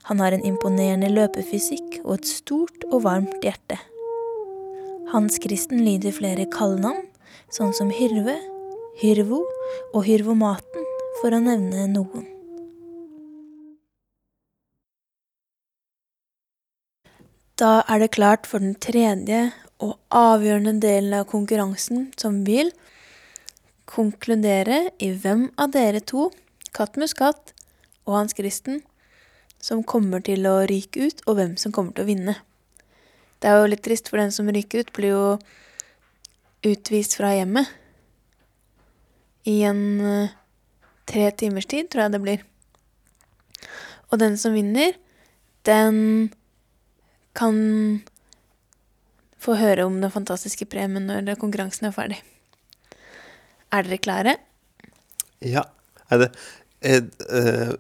Han 0.10 0.20
har 0.20 0.36
en 0.36 0.46
imponerende 0.46 1.10
løpefysikk 1.13 2.01
og 2.04 2.18
et 2.18 2.30
stort 2.30 2.88
og 2.92 3.06
varmt 3.08 3.44
hjerte. 3.44 3.80
Hans 5.13 5.39
Kristen 5.39 5.86
lyder 5.86 6.16
flere 6.16 6.48
kallenavn, 6.51 7.06
sånn 7.54 7.72
som 7.75 7.92
Hyrve, 7.96 8.36
Hyrvo 9.00 9.44
og 9.94 10.01
Hyrvomaten, 10.08 10.89
for 11.22 11.34
å 11.34 11.39
nevne 11.42 11.88
noen. 11.94 12.27
Da 17.57 17.79
er 17.90 18.03
det 18.03 18.14
klart 18.14 18.46
for 18.46 18.62
den 18.62 18.75
tredje 18.77 19.48
og 19.81 19.96
avgjørende 20.14 20.75
delen 20.83 21.16
av 21.18 21.25
konkurransen, 21.31 22.12
som 22.20 22.44
vil 22.46 22.70
konkludere 23.88 24.90
i 25.00 25.14
hvem 25.16 25.48
av 25.58 25.72
dere 25.74 26.04
to, 26.04 26.30
Katt 26.76 27.00
Muskat 27.00 27.54
og 28.06 28.18
Hans 28.20 28.36
Kristen, 28.38 28.82
som 29.64 29.84
kommer 29.88 30.22
til 30.24 30.46
å 30.46 30.60
ryke 30.70 31.08
ut, 31.08 31.24
og 31.26 31.40
hvem 31.40 31.56
som 31.58 31.74
kommer 31.74 31.96
til 31.96 32.06
å 32.06 32.10
vinne. 32.12 32.36
Det 33.42 33.50
er 33.50 33.62
jo 33.62 33.72
litt 33.72 33.84
trist, 33.86 34.10
for 34.12 34.22
den 34.22 34.34
som 34.34 34.50
ryker 34.52 34.84
ut, 34.84 34.94
blir 34.96 35.14
jo 35.14 35.26
utvist 36.68 37.16
fra 37.18 37.32
hjemmet 37.36 37.70
i 39.48 39.62
en 39.64 39.82
uh, 40.04 40.36
tre 41.08 41.30
timers 41.40 41.70
tid, 41.70 41.88
tror 41.90 42.08
jeg 42.08 42.16
det 42.18 42.24
blir. 42.24 42.46
Og 44.12 44.20
den 44.20 44.38
som 44.40 44.56
vinner, 44.56 44.96
den 45.68 46.30
kan 47.38 47.58
få 49.38 49.56
høre 49.60 49.86
om 49.86 50.02
den 50.02 50.12
fantastiske 50.12 50.66
premien 50.70 51.08
når 51.08 51.38
konkurransen 51.40 51.88
er 51.90 51.96
ferdig. 51.96 52.20
Er 53.74 53.84
dere 53.88 54.00
klare? 54.00 54.38
Ja. 55.44 55.66
Er 56.10 56.24
det 56.24 56.30
er, 56.82 57.03
uh, 57.32 57.74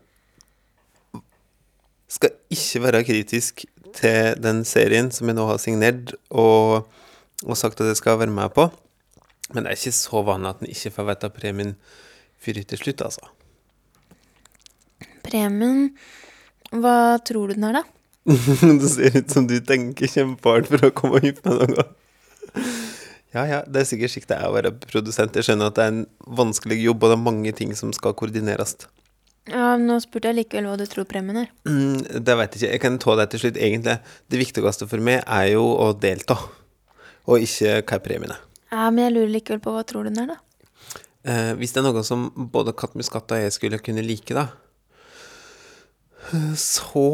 Skal 2.07 2.35
ikke 2.51 2.83
være 2.83 3.03
kritisk 3.07 3.65
til 3.97 4.37
den 4.43 4.63
serien 4.67 5.11
som 5.11 5.29
jeg 5.29 5.37
nå 5.37 5.47
har 5.49 5.59
signert 5.61 6.13
og, 6.29 6.87
og 7.43 7.57
sagt 7.57 7.81
at 7.81 7.91
jeg 7.91 7.99
skal 7.99 8.19
være 8.19 8.33
med 8.33 8.49
på. 8.55 8.69
Men 9.53 9.63
det 9.63 9.71
er 9.71 9.79
ikke 9.79 9.95
så 9.95 10.21
vanlig 10.27 10.49
at 10.49 10.63
en 10.63 10.71
ikke 10.71 10.93
får 10.95 11.07
vite 11.11 11.29
premien 11.35 11.75
før 12.43 12.61
til 12.63 12.81
slutt, 12.81 13.01
altså. 13.01 13.29
Premien 15.27 15.93
Hva 16.71 17.17
tror 17.25 17.47
du 17.47 17.55
den 17.55 17.67
er, 17.69 17.79
da? 17.79 17.83
det 18.81 18.89
ser 18.91 19.15
ut 19.15 19.31
som 19.31 19.47
du 19.47 19.55
tenker 19.63 20.09
kjempehardt 20.11 20.67
for 20.67 20.89
å 20.89 20.95
komme 20.95 21.21
hit 21.23 21.39
med 21.47 21.71
noe. 21.71 21.87
Ja, 23.37 23.43
ja, 23.45 23.57
det 23.69 23.83
er 23.83 23.89
sikkert 23.91 24.13
slik 24.13 24.25
det 24.29 24.37
er 24.39 24.49
å 24.49 24.55
være 24.55 24.71
produsent. 24.87 25.35
Jeg 25.37 25.45
skjønner 25.45 25.69
at 25.69 25.77
det 25.77 25.83
er 25.85 25.91
en 25.93 26.05
vanskelig 26.39 26.79
jobb, 26.81 27.03
og 27.03 27.11
det 27.11 27.17
er 27.19 27.25
mange 27.27 27.53
ting 27.57 27.75
som 27.77 27.91
skal 27.93 28.15
koordineres. 28.17 28.75
Ja, 29.47 29.75
Nå 29.79 29.99
spurte 30.03 30.31
jeg 30.31 30.41
likevel 30.41 30.67
hva 30.67 30.79
du 30.79 30.83
tror 30.89 31.05
premien 31.07 31.43
er. 31.43 31.51
Mm, 31.69 32.01
det 32.25 32.35
vet 32.39 32.57
jeg 32.57 32.63
ikke. 32.63 32.73
Jeg 32.73 32.83
kan 32.83 32.99
ta 33.03 33.15
det 33.21 33.27
til 33.31 33.43
slutt. 33.45 33.61
Egentlig, 33.61 33.95
det 34.33 34.41
viktigste 34.41 34.89
for 34.89 35.03
meg 35.03 35.21
er 35.21 35.53
jo 35.53 35.63
å 35.85 35.91
delta, 35.95 36.39
og 37.29 37.45
ikke 37.45 37.77
hva 37.83 38.01
premien 38.03 38.33
er. 38.35 38.43
Ja, 38.73 38.89
Men 38.89 39.05
jeg 39.05 39.15
lurer 39.15 39.33
likevel 39.37 39.63
på 39.63 39.75
hva 39.75 39.85
tror 39.87 40.07
du 40.07 40.11
den 40.11 40.25
er, 40.25 40.33
da? 40.33 40.41
Eh, 41.27 41.53
hvis 41.59 41.75
det 41.75 41.83
er 41.83 41.87
noe 41.87 42.03
som 42.07 42.27
både 42.35 42.73
Katt 42.75 42.95
Muskat 42.99 43.31
og 43.35 43.45
jeg 43.45 43.53
skulle 43.55 43.79
kunne 43.83 44.03
like, 44.03 44.33
da, 44.35 44.49
så 46.59 47.07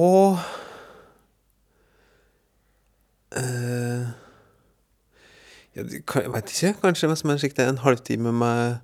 jeg 5.92 6.32
veit 6.34 6.54
ikke. 6.54 6.74
Kanskje 6.82 7.10
hvis 7.12 7.26
man 7.28 7.42
sikter 7.42 7.70
en 7.70 7.82
halvtime 7.84 8.34
med, 8.36 8.80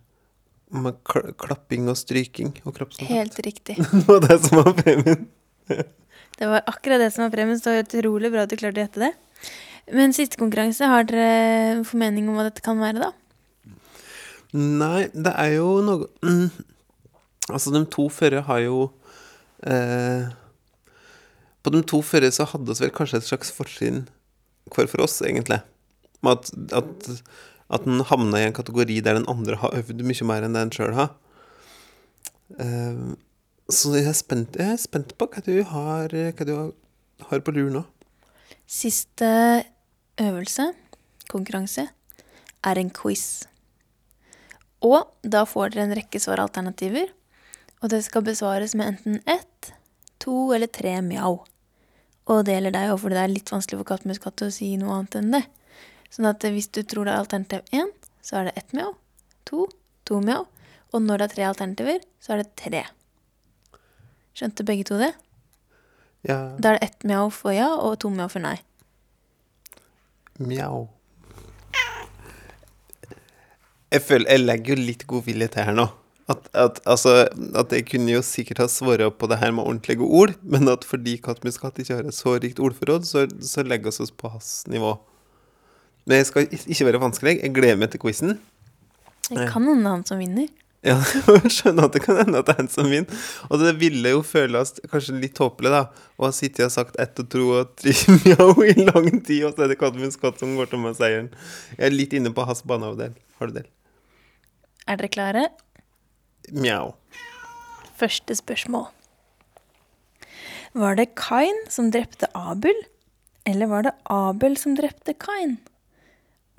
med 0.73 0.99
klapping 1.41 1.89
og 1.91 1.97
stryking 1.99 2.53
og 2.65 2.75
kroppskontakt. 2.77 3.13
Helt 3.13 3.39
riktig. 3.45 3.77
det 3.93 4.05
var 4.07 4.25
det 4.25 4.39
som 4.45 4.63
var 4.63 4.75
premien. 4.77 5.27
det 6.39 6.51
var 6.51 6.67
akkurat 6.67 7.01
det 7.03 7.11
som 7.15 7.25
var 7.27 7.33
premien, 7.35 7.59
så 7.61 7.79
utrolig 7.79 8.31
bra 8.33 8.45
at 8.45 8.53
du 8.53 8.59
klarte 8.59 8.81
å 8.81 8.87
gjette 8.87 9.07
det. 9.07 9.13
Men 9.95 10.13
siste 10.13 10.37
konkurranse, 10.37 10.85
har 10.85 11.07
dere 11.09 11.83
formening 11.87 12.29
om 12.29 12.37
hva 12.37 12.45
dette 12.49 12.63
kan 12.65 12.81
være, 12.81 13.09
da? 13.09 13.13
Nei, 14.53 15.09
det 15.13 15.33
er 15.37 15.55
jo 15.59 15.77
noe 15.85 16.07
mm, 16.25 16.47
Altså, 17.53 17.69
de 17.73 17.83
to 17.89 18.07
førre 18.13 18.41
har 18.45 18.59
jo 18.63 18.87
eh, 19.61 20.29
På 21.61 21.73
de 21.73 21.81
to 21.85 22.01
førre 22.05 22.31
så 22.33 22.47
hadde 22.49 22.73
vi 22.73 22.85
vel 22.85 22.93
kanskje 22.93 23.21
et 23.21 23.27
slags 23.29 23.53
fortrinn 23.53 24.07
hver 24.69 24.89
for 24.89 25.01
oss, 25.01 25.15
egentlig. 25.25 25.57
At, 26.27 26.49
at, 26.75 27.09
at 27.71 27.85
den 27.87 28.03
havna 28.09 28.41
i 28.41 28.47
en 28.49 28.55
kategori 28.57 28.99
der 29.05 29.19
den 29.19 29.29
andre 29.31 29.55
har 29.61 29.75
øvd 29.77 30.03
mye 30.03 30.27
mer 30.27 30.45
enn 30.45 30.57
det 30.57 30.65
en 30.65 30.73
sjøl 30.75 30.95
har. 30.97 31.13
Uh, 32.59 33.15
så 33.69 33.93
jeg 33.95 34.09
er, 34.09 34.17
spent, 34.17 34.57
jeg 34.57 34.73
er 34.73 34.81
spent 34.81 35.13
på 35.19 35.29
hva 35.29 35.43
du 35.45 35.53
har, 35.69 36.09
hva 36.09 36.47
du 36.47 36.53
har 37.29 37.43
på 37.45 37.53
lur 37.53 37.69
nå. 37.73 37.83
Siste 38.69 39.29
øvelse, 40.19 40.71
konkurranse, 41.29 41.87
er 42.65 42.81
en 42.81 42.89
quiz. 42.89 43.45
Og 44.85 45.11
da 45.23 45.43
får 45.47 45.73
dere 45.73 45.87
en 45.87 45.95
rekke 45.97 46.21
svaralternativer. 46.21 47.11
Og 47.79 47.91
det 47.93 48.01
skal 48.05 48.25
besvares 48.25 48.75
med 48.75 48.95
enten 48.95 49.21
ett, 49.29 49.71
to 50.19 50.49
eller 50.55 50.67
tre 50.71 50.97
mjau. 51.03 51.43
Og 52.29 52.43
det 52.45 52.57
gjelder 52.57 52.75
deg 52.75 52.91
òg, 52.93 52.99
for 53.01 53.13
det 53.13 53.21
er 53.21 53.31
litt 53.31 53.51
vanskelig 53.51 53.79
for 53.81 53.91
kattmuskatt 53.93 54.43
å 54.45 54.51
si 54.53 54.73
noe 54.79 54.97
annet 54.97 55.19
enn 55.19 55.31
det. 55.37 55.43
Sånn 56.13 56.29
at 56.29 56.43
hvis 56.43 56.69
du 56.73 56.81
tror 56.83 57.05
det 57.05 57.13
er 57.13 57.23
alternativ 57.23 57.75
én, 57.75 57.91
så 58.25 58.39
er 58.39 58.49
det 58.49 58.57
ett 58.61 58.73
mjau. 58.77 58.93
To, 59.49 59.67
to 60.09 60.21
mjau. 60.23 60.45
Og 60.93 61.03
når 61.05 61.21
det 61.21 61.27
er 61.27 61.35
tre 61.35 61.49
alternativer, 61.51 62.05
så 62.21 62.33
er 62.33 62.43
det 62.43 62.53
tre. 62.59 62.83
Skjønte 64.37 64.65
begge 64.65 64.87
to 64.89 64.97
det? 65.01 65.11
Ja. 66.27 66.55
Da 66.59 66.73
er 66.73 66.79
det 66.79 66.89
ett 66.89 67.05
mjau 67.07 67.29
for 67.33 67.55
ja 67.55 67.69
og 67.77 67.99
to 68.01 68.11
mjau 68.13 68.29
for 68.31 68.43
nei. 68.43 68.57
Mjau. 70.39 70.87
Jeg 73.89 74.05
føler 74.05 74.29
Jeg 74.29 74.45
legger 74.45 74.75
jo 74.75 74.85
litt 74.85 75.07
god 75.09 75.25
vilje 75.25 75.49
til 75.53 75.65
her 75.65 75.75
nå. 75.77 75.87
At, 76.29 76.45
at, 76.53 76.77
altså, 76.85 77.23
at 77.57 77.71
jeg 77.73 77.87
kunne 77.89 78.13
jo 78.13 78.21
sikkert 78.21 78.61
ha 78.61 78.67
svart 78.69 79.17
på 79.17 79.29
det 79.31 79.39
her 79.41 79.49
med 79.55 79.65
ordentlige 79.65 80.05
ord, 80.05 80.35
men 80.45 80.69
at 80.69 80.85
fordi 80.85 81.15
Kattmuskatt 81.25 81.79
ikke 81.81 81.97
har 81.97 82.05
et 82.05 82.13
så 82.13 82.35
rikt 82.37 82.61
ordforråd, 82.61 83.07
så, 83.09 83.23
så 83.41 83.65
legger 83.65 83.89
vi 83.89 84.03
oss 84.05 84.13
på 84.13 84.29
hans 84.29 84.51
nivå. 84.69 84.93
Men 86.07 86.21
jeg 86.21 86.29
skal 86.29 86.47
ikke 86.49 86.87
være 86.87 87.01
vanskelig. 87.01 87.35
Jeg 87.43 87.53
gleder 87.55 87.79
meg 87.79 87.91
til 87.93 88.01
quizen. 88.01 88.37
Det 89.29 89.45
kan 89.51 89.67
hende 89.67 89.91
han 89.91 90.05
som 90.07 90.21
vinner. 90.21 90.49
Ja, 90.85 90.95
jeg 91.27 91.51
skjønner 91.51 91.89
at 91.89 91.95
det 91.97 92.01
kan 92.05 92.17
hende 92.21 92.39
at 92.39 92.47
det 92.47 92.53
er 92.55 92.61
han 92.61 92.69
som 92.71 92.87
vinner. 92.89 93.23
Og 93.51 93.59
det 93.61 93.73
ville 93.81 94.13
jo 94.13 94.21
føles 94.25 94.77
kanskje 94.87 95.17
litt 95.19 95.35
tåpelig, 95.37 95.73
da, 95.73 95.81
å 96.15 96.29
ha 96.29 96.35
sittet 96.35 96.69
og 96.69 96.73
sagt 96.73 96.99
ett 97.03 97.19
og 97.19 97.27
tro 97.31 97.49
og 97.59 97.73
tre 97.79 97.93
mjau 98.23 98.53
i 98.63 98.75
lang 98.79 99.09
tid, 99.17 99.43
og 99.49 99.57
så 99.57 99.65
er 99.65 99.73
det 99.73 99.79
Kattmuskatt 99.81 100.39
som 100.39 100.55
går 100.57 100.71
til 100.71 100.83
med 100.83 100.95
seieren. 100.97 101.33
Jeg 101.75 101.89
er 101.89 101.95
litt 101.95 102.15
inne 102.15 102.31
på 102.35 102.47
hans 102.47 102.63
banehalvdel. 102.67 103.17
Del? 103.55 103.67
Er 104.87 104.99
dere 104.99 105.11
klare? 105.11 105.43
Mjau. 106.51 106.95
Første 107.99 108.35
spørsmål. 108.35 108.89
Var 110.79 110.99
det 110.99 111.11
Kain 111.19 111.63
som 111.71 111.89
drepte 111.91 112.27
Abel, 112.37 112.75
eller 113.47 113.71
var 113.71 113.87
det 113.87 113.93
Abel 114.11 114.57
som 114.59 114.75
drepte 114.77 115.15
Kain? 115.17 115.57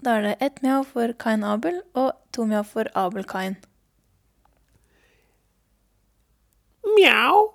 Da 0.01 0.17
er 0.17 0.23
det 0.25 0.37
ett 0.41 0.63
mjau 0.65 0.81
for 0.89 1.13
Kain 1.21 1.43
Abel 1.45 1.83
og 1.93 2.15
to 2.33 2.47
mjau 2.49 2.63
for 2.65 2.89
Abel 2.97 3.27
Kain. 3.29 3.59
Mjau. 6.97 7.51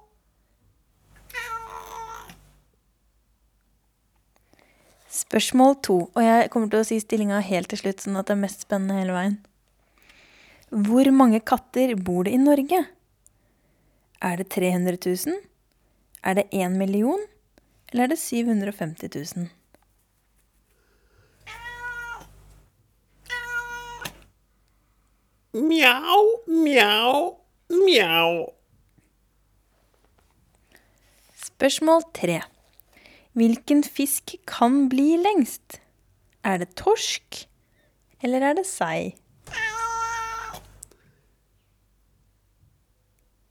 Spørsmål 5.15 5.77
to, 5.81 5.95
og 6.11 6.21
jeg 6.21 6.49
kommer 6.51 6.69
til 6.69 6.83
å 6.83 6.85
si 6.85 6.99
stillinga 6.99 7.39
helt 7.47 7.71
til 7.71 7.79
slutt, 7.79 8.03
sånn 8.03 8.19
at 8.19 8.27
det 8.27 8.35
er 8.35 8.41
mest 8.41 8.65
spennende 8.65 8.99
hele 8.99 9.15
veien. 9.15 9.37
Hvor 10.69 11.07
mange 11.15 11.39
katter 11.39 11.95
bor 11.95 12.27
det 12.27 12.35
i 12.35 12.41
Norge? 12.41 12.81
Er 14.21 14.41
det 14.41 14.49
300 14.53 14.99
000? 14.99 15.39
Er 16.21 16.37
det 16.37 16.49
1 16.51 16.75
million? 16.77 17.21
Eller 17.89 18.05
er 18.05 18.11
det 18.11 18.19
750 18.19 19.15
000? 19.39 19.47
Mjau, 25.55 26.23
mjau, 26.51 27.37
mjau. 27.71 28.31
Spørsmål 31.39 32.03
tre. 32.11 32.41
Hvilken 33.39 33.85
fisk 33.87 34.33
kan 34.51 34.89
bli 34.91 35.15
lengst? 35.15 35.77
Er 36.43 36.59
det 36.59 36.75
torsk, 36.75 37.45
eller 38.19 38.43
er 38.49 38.57
det 38.59 38.65
sei? 38.67 39.15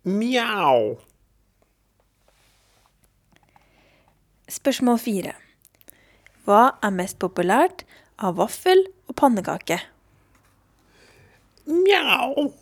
Mjau. 0.05 1.01
Spørsmål 4.53 5.01
fire. 5.01 5.33
Hva 6.45 6.77
er 6.85 6.93
mest 7.01 7.17
populært 7.17 7.88
av 8.21 8.37
vaffel 8.45 8.85
og 9.09 9.17
pannekake? 9.17 9.81
Mjau. 11.64 12.53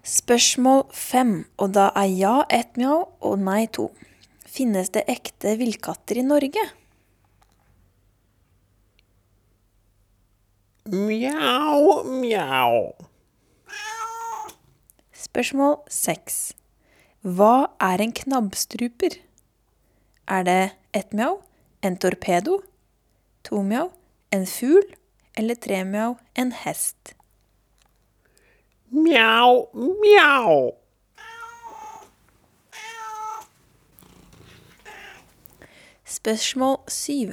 Spørsmål 0.00 0.86
fem, 0.96 1.32
og 1.60 1.74
da 1.76 1.90
er 2.00 2.08
ja 2.16 2.36
ett 2.48 2.78
mjau 2.80 3.10
og 3.20 3.42
nei 3.44 3.66
to. 3.68 3.90
Finnes 4.48 4.88
det 4.94 5.04
ekte 5.12 5.52
villkatter 5.60 6.22
i 6.22 6.24
Norge? 6.24 6.64
Mjau, 10.88 12.00
mjau. 12.08 12.80
Spørsmål 15.12 15.76
seks. 15.92 16.40
Hva 17.20 17.68
er 17.84 18.00
en 18.00 18.16
knabbstruper? 18.16 19.20
Er 20.24 20.48
det 20.48 20.60
ett 20.96 21.12
mjau, 21.12 21.42
en 21.84 22.00
torpedo, 22.00 22.62
to 23.44 23.62
mjau, 23.62 23.90
en 24.32 24.46
fugl 24.46 24.94
eller 25.36 25.54
tre 25.54 25.84
mjau, 25.84 26.16
en 26.36 26.52
hest? 26.52 27.14
Mjau, 28.90 29.68
mjau. 29.74 30.72
Spørsmål 36.10 36.76
syv. 36.90 37.32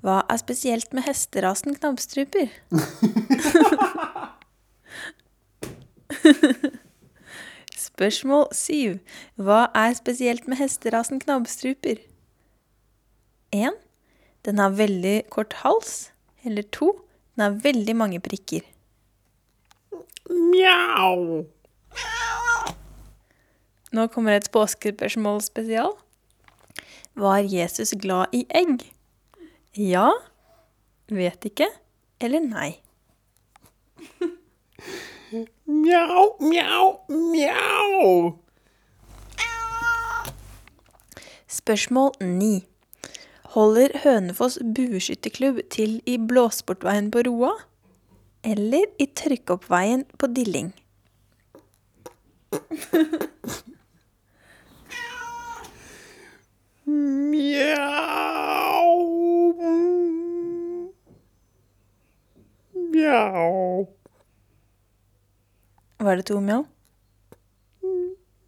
Hva 0.00 0.22
er 0.30 0.36
spesielt 0.40 0.92
med 0.94 1.02
hesterasen 1.02 1.74
knabbstruper? 1.74 2.48
Spørsmål 7.88 8.46
syv. 8.54 8.98
Hva 9.36 9.66
er 9.74 9.94
spesielt 9.98 10.48
med 10.48 10.56
hesterasen 10.56 11.20
knabbstruper? 11.20 11.96
1. 13.52 13.72
Den 14.48 14.58
har 14.62 14.72
veldig 14.72 15.28
kort 15.28 15.52
hals. 15.60 16.10
Eller 16.40 16.64
to. 16.72 16.94
Den 17.36 17.44
har 17.44 17.56
veldig 17.60 17.94
mange 18.00 18.20
prikker. 18.24 18.64
Mjau. 20.28 21.44
Nå 23.92 24.06
kommer 24.12 24.38
et 24.38 24.48
påskespørsmål 24.52 25.42
spesial. 25.44 25.92
Var 27.18 27.44
Jesus 27.44 27.92
glad 28.00 28.32
i 28.32 28.46
egg? 28.48 28.86
Ja, 29.76 30.08
vet 31.12 31.44
ikke, 31.44 31.68
eller 32.20 32.40
nei. 32.40 32.70
Mjau, 35.68 36.24
mjau, 36.40 36.88
mjau. 37.12 38.32
Spørsmål 41.60 42.12
9. 42.24 42.77
Holder 43.48 43.94
Hønefoss 44.02 44.58
bueskytterklubb 44.76 45.62
til 45.72 46.02
i 46.06 46.18
Blåsportveien 46.20 47.06
på 47.10 47.22
Roa? 47.24 47.54
Eller 48.44 48.84
i 49.00 49.06
Tørkeoppveien 49.06 50.04
på 50.20 50.26
Dilling? 50.36 50.74
Mjau. 56.84 58.18
Mjau. 62.92 63.86
Var 65.98 66.16
det 66.16 66.26
to 66.26 66.40
mjau? 66.40 66.66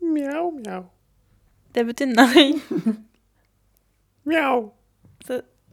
Mjau, 0.01 0.51
mjau. 0.51 0.85
Det 1.75 1.87
betyr 1.87 2.07
nei. 2.13 2.53
Mjau, 4.29 4.71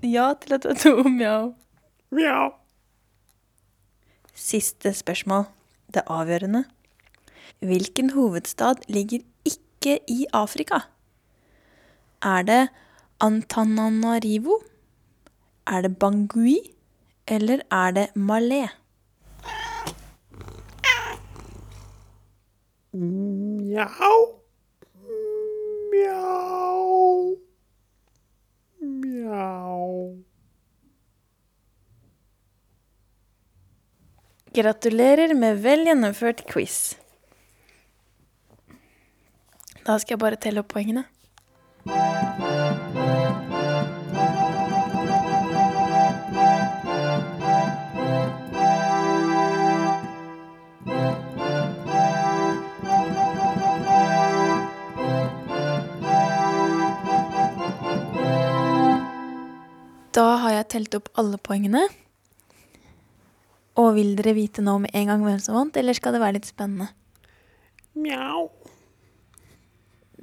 ja 0.04 0.34
til 0.42 0.54
at 0.54 0.64
det 0.64 0.72
er 0.72 0.82
to 0.82 1.10
mjau. 1.10 1.54
mjau. 2.12 2.52
Siste 4.34 4.94
spørsmål. 4.94 5.46
Det 5.94 6.04
avgjørende. 6.08 6.66
Hvilken 7.60 8.10
hovedstad 8.10 8.76
ligger 8.88 9.20
ikke 9.46 10.00
i 10.08 10.26
Afrika? 10.34 10.80
Er 12.22 12.42
det 12.42 12.70
Antananarivo? 13.22 14.62
Er 15.68 15.82
det 15.82 15.98
Bangui? 16.00 16.58
Eller 17.28 17.60
er 17.72 17.92
det 17.92 18.08
Malé? 18.16 18.68
Mjau. 22.94 24.42
Mjau. 25.92 26.87
Mjau. 28.98 30.24
Gratulerer 34.58 35.36
med 35.38 35.62
vel 35.62 35.86
gjennomført 35.86 36.46
quiz. 36.50 36.96
Da 39.86 40.00
skal 40.02 40.18
jeg 40.18 40.24
bare 40.24 40.42
telle 40.42 40.66
opp 40.66 40.74
poengene. 40.74 41.06
Da 60.18 60.26
har 60.42 60.56
jeg 60.56 60.70
telt 60.74 60.96
opp 60.98 61.12
alle 61.22 61.38
poengene. 61.38 61.84
Og 63.78 63.92
vil 64.00 64.16
dere 64.18 64.34
vite 64.34 64.64
nå 64.66 64.80
med 64.82 64.96
en 64.98 65.12
gang 65.12 65.26
hvem 65.26 65.42
som 65.44 65.60
vant, 65.60 65.78
eller 65.78 65.94
skal 65.94 66.16
det 66.16 66.22
være 66.24 66.40
litt 66.40 66.50
spennende? 66.50 66.90
Mjau. 67.98 68.48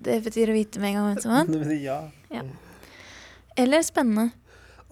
Det 0.04 0.18
betyr 0.24 0.50
å 0.50 0.56
vite 0.56 0.82
med 0.82 0.90
en 0.90 0.98
gang 0.98 1.06
hvem 1.12 1.22
som 1.22 1.36
vant. 1.36 1.70
ja. 1.88 2.00
ja. 2.34 2.42
Eller 3.60 3.86
spennende. 3.86 4.32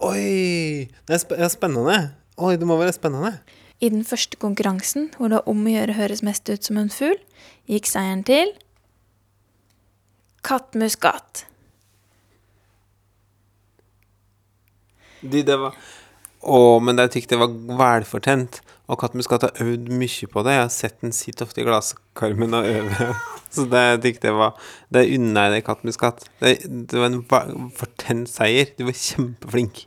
Oi! 0.03 0.87
Det 1.03 1.17
er 1.17 1.19
sp 1.19 1.35
ja, 1.35 1.51
spennende. 1.51 1.99
Oi, 2.39 2.55
det 2.59 2.67
må 2.67 2.79
være 2.79 2.95
spennende. 2.95 3.35
I 3.83 3.91
den 3.91 4.07
første 4.07 4.39
konkurransen, 4.39 5.09
hvor 5.17 5.27
det 5.27 5.41
var 5.41 5.51
om 5.51 5.67
å 5.67 5.73
gjøre 5.73 5.99
høres 5.99 6.23
mest 6.23 6.47
ut 6.47 6.63
som 6.63 6.79
en 6.79 6.91
fugl, 6.91 7.19
gikk 7.67 7.91
seieren 7.91 8.23
til 8.27 8.55
Kattmuskat. 10.47 11.43
De, 15.23 15.43
det 15.47 15.57
var 15.59 15.75
Å, 16.43 16.79
men 16.83 16.99
jeg 16.99 17.13
tykk 17.13 17.29
det 17.31 17.39
var 17.39 17.53
velfortent. 17.79 18.59
Og 18.91 18.99
Kattmuskat 18.99 19.45
har 19.47 19.61
øvd 19.63 19.87
mye 19.95 20.27
på 20.27 20.43
det. 20.43 20.57
Jeg 20.57 20.63
har 20.65 20.73
sett 20.75 20.97
den 20.99 21.15
sitte 21.15 21.45
ofte 21.45 21.63
i 21.63 21.67
glasskarmen 21.67 22.57
og 22.57 22.67
øve. 22.67 23.13
Så 23.53 23.63
det 23.69 23.83
jeg 24.03 24.17
jeg 24.25 24.35
var 24.35 24.57
Det 24.91 25.05
unner 25.15 25.47
jeg 25.47 25.53
deg, 25.55 25.65
Kattmuskat. 25.69 26.27
Det, 26.41 26.57
det 26.91 26.99
var 26.99 27.13
en 27.13 27.71
fortjent 27.71 28.29
seier. 28.29 28.73
Du 28.75 28.83
var 28.89 28.99
kjempeflink. 28.99 29.85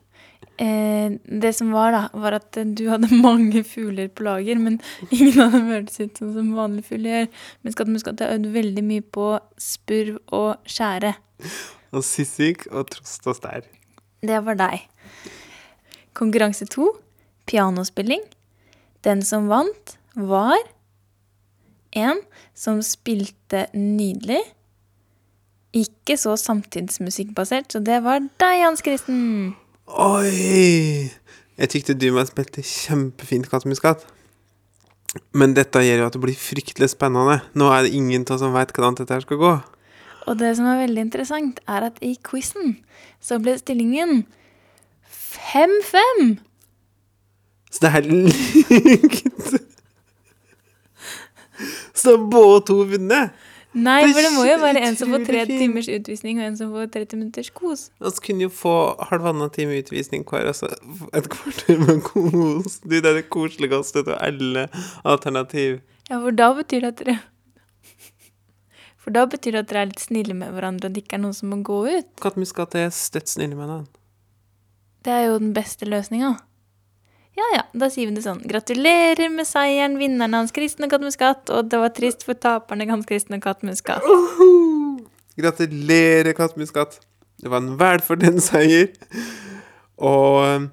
Eh, 0.56 1.12
det 1.42 1.52
som 1.52 1.68
var, 1.76 1.92
da, 1.92 2.02
var 2.16 2.38
at 2.38 2.56
du 2.78 2.86
hadde 2.88 3.12
mange 3.12 3.60
fugler 3.68 4.08
på 4.08 4.24
lager, 4.24 4.56
men 4.56 4.78
ingen 5.10 5.40
av 5.44 5.52
dem 5.52 5.68
hørtes 5.68 6.00
ut 6.00 6.20
sånn 6.22 6.32
som 6.38 6.52
vanlige 6.56 6.88
fugler 6.94 7.12
gjør. 7.12 7.30
Mens 7.62 7.80
jeg 7.82 8.16
har 8.22 8.36
øvd 8.38 8.50
veldig 8.56 8.84
mye 8.86 9.04
på 9.18 9.30
spurv 9.60 10.20
og 10.32 10.70
skjære. 10.72 11.12
Og 11.92 12.04
sissik 12.04 12.64
og 12.72 12.88
trost 12.94 13.28
og 13.28 13.36
stær. 13.36 13.68
Det 14.26 14.40
var 14.46 14.56
deg. 14.58 14.86
Konkurranse 16.16 16.66
to, 16.72 16.90
pianospilling. 17.46 18.22
Den 19.04 19.22
som 19.22 19.50
vant, 19.52 19.96
var 20.16 20.56
en 21.96 22.22
som 22.56 22.80
spilte 22.84 23.66
nydelig. 23.76 24.40
Ikke 25.76 26.16
så 26.16 26.36
samtidsmusikkbasert, 26.40 27.68
så 27.72 27.82
det 27.84 28.00
var 28.04 28.24
deg, 28.40 28.64
Hans 28.64 28.84
Kristen. 28.84 29.54
Oi! 29.86 31.12
Jeg 31.56 31.72
tykte 31.72 31.96
du 31.96 32.10
meg 32.12 32.28
spilte 32.28 32.64
kjempefint 32.64 33.48
kattemuskat. 33.52 34.02
Men 35.36 35.54
dette 35.56 35.80
gjør 35.80 36.02
jo 36.02 36.08
at 36.08 36.16
det 36.16 36.22
blir 36.24 36.36
fryktelig 36.36 36.90
spennende. 36.92 37.38
Nå 37.56 37.70
er 37.72 37.86
det 37.86 37.94
ingen 37.96 38.26
av 38.28 38.40
som 38.42 38.56
veit 38.56 38.72
hvordan 38.74 38.98
dette 38.98 39.14
her 39.14 39.24
skal 39.24 39.40
gå. 39.40 39.52
Og 40.26 40.40
det 40.40 40.56
som 40.58 40.66
er 40.68 40.82
veldig 40.82 41.04
interessant, 41.06 41.60
er 41.70 41.86
at 41.86 42.00
i 42.04 42.16
quizen 42.26 42.80
så 43.22 43.38
ble 43.40 43.54
stillingen 43.60 44.24
5-5. 45.52 46.36
Så 47.70 47.84
det 47.84 47.92
er 47.98 48.06
likt. 48.10 49.60
Så 51.96 52.16
både 52.30 52.64
to 52.68 52.82
vunnet. 52.88 53.36
Nei, 53.76 54.06
for 54.08 54.24
det 54.24 54.30
må 54.32 54.44
jo 54.46 54.56
være 54.62 54.80
en 54.88 54.94
som 54.96 55.10
får 55.12 55.24
tre 55.28 55.42
timers 55.50 55.88
utvisning, 55.92 56.38
og 56.40 56.46
en 56.46 56.54
som 56.56 56.70
får 56.72 56.86
30 56.94 57.18
minutters 57.20 57.50
kos. 57.52 57.82
Vi 58.00 58.12
kunne 58.24 58.46
jo 58.46 58.52
få 58.52 58.72
halvannen 59.10 59.50
time 59.52 59.76
utvisning 59.76 60.24
hver, 60.24 60.48
altså 60.48 60.70
et 61.12 61.28
kvarter 61.32 61.82
med 61.82 62.00
kos. 62.06 62.78
Du, 62.80 62.94
det 62.94 63.04
er 63.04 63.18
det 63.18 63.26
koseligste 63.28 64.06
av 64.06 64.14
alle 64.16 64.68
alternativ. 65.04 65.82
Ja, 66.08 66.22
for 66.22 66.32
da 66.38 66.52
betyr 66.56 66.86
det 66.86 66.94
at 66.94 67.02
dere 67.04 67.18
For 69.02 69.14
da 69.14 69.26
betyr 69.30 69.58
det 69.58 69.60
at 69.66 69.68
dere 69.70 69.84
er 69.84 69.92
litt 69.92 70.02
snille 70.02 70.34
med 70.34 70.56
hverandre, 70.56 70.88
og 70.88 70.96
det 70.96 71.04
ikke 71.04 71.20
er 71.20 71.24
noen 71.26 71.36
som 71.36 71.52
må 71.52 71.60
gå 71.66 71.82
ut. 71.90 72.08
Kattmuskat 72.22 72.78
er 72.80 72.88
støtt 72.94 73.28
snille 73.28 73.58
med 73.58 73.68
den. 73.74 73.84
Det 75.06 75.14
er 75.14 75.28
jo 75.28 75.38
den 75.38 75.52
beste 75.54 75.86
løsninga. 75.86 76.32
Ja 77.36 77.46
ja, 77.52 77.62
da 77.76 77.86
sier 77.92 78.08
vi 78.08 78.16
det 78.16 78.24
sånn. 78.24 78.40
Gratulerer 78.48 79.28
med 79.30 79.46
seieren, 79.46 79.98
vinneren 80.00 80.34
Hans 80.34 80.54
Kristen 80.56 80.86
og 80.86 80.90
Kattmuskat. 80.90 81.52
Og 81.54 81.68
det 81.70 81.78
var 81.78 81.92
trist 81.94 82.24
for 82.26 82.38
taperne 82.40 82.88
Hans 82.90 83.06
Kristen 83.06 83.36
og 83.36 83.44
Kattmuskat. 83.44 84.02
Gratulerer, 85.42 86.32
Kattmuskat. 86.34 86.98
Det 87.38 87.52
var 87.52 87.62
en 87.62 87.76
velfortjent 87.78 88.42
seier. 88.42 88.88
Og 90.02 90.40
eh, 90.46 90.64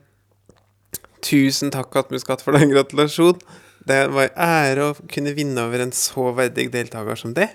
tusen 1.21 1.69
takk, 1.75 1.91
Kattmuskat, 1.93 2.41
for 2.41 2.57
den 2.57 2.73
gratulasjonen. 2.73 3.43
Det 3.83 3.99
var 4.15 4.31
en 4.31 4.39
ære 4.47 4.87
å 4.87 4.95
kunne 5.11 5.35
vinne 5.35 5.67
over 5.67 5.83
en 5.83 5.93
så 5.93 6.31
verdig 6.33 6.69
deltaker 6.73 7.19
som 7.19 7.35
det. 7.35 7.49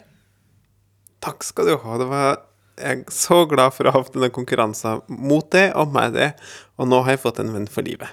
Takk 1.25 1.43
skal 1.49 1.73
du 1.73 1.79
ha. 1.81 1.99
Det 1.99 2.07
var 2.13 2.43
jeg 2.79 3.03
er 3.03 3.13
så 3.13 3.43
glad 3.51 3.75
for 3.77 3.89
å 3.89 3.95
ha 3.95 4.03
hatt 4.03 4.15
denne 4.15 4.31
konkurransen 4.35 5.03
mot 5.09 5.47
det 5.55 5.69
og 5.79 5.93
med 5.95 6.17
det, 6.19 6.33
og 6.79 6.91
nå 6.91 7.03
har 7.05 7.17
jeg 7.17 7.25
fått 7.27 7.43
en 7.43 7.55
venn 7.57 7.71
for 7.71 7.87
livet. 7.87 8.09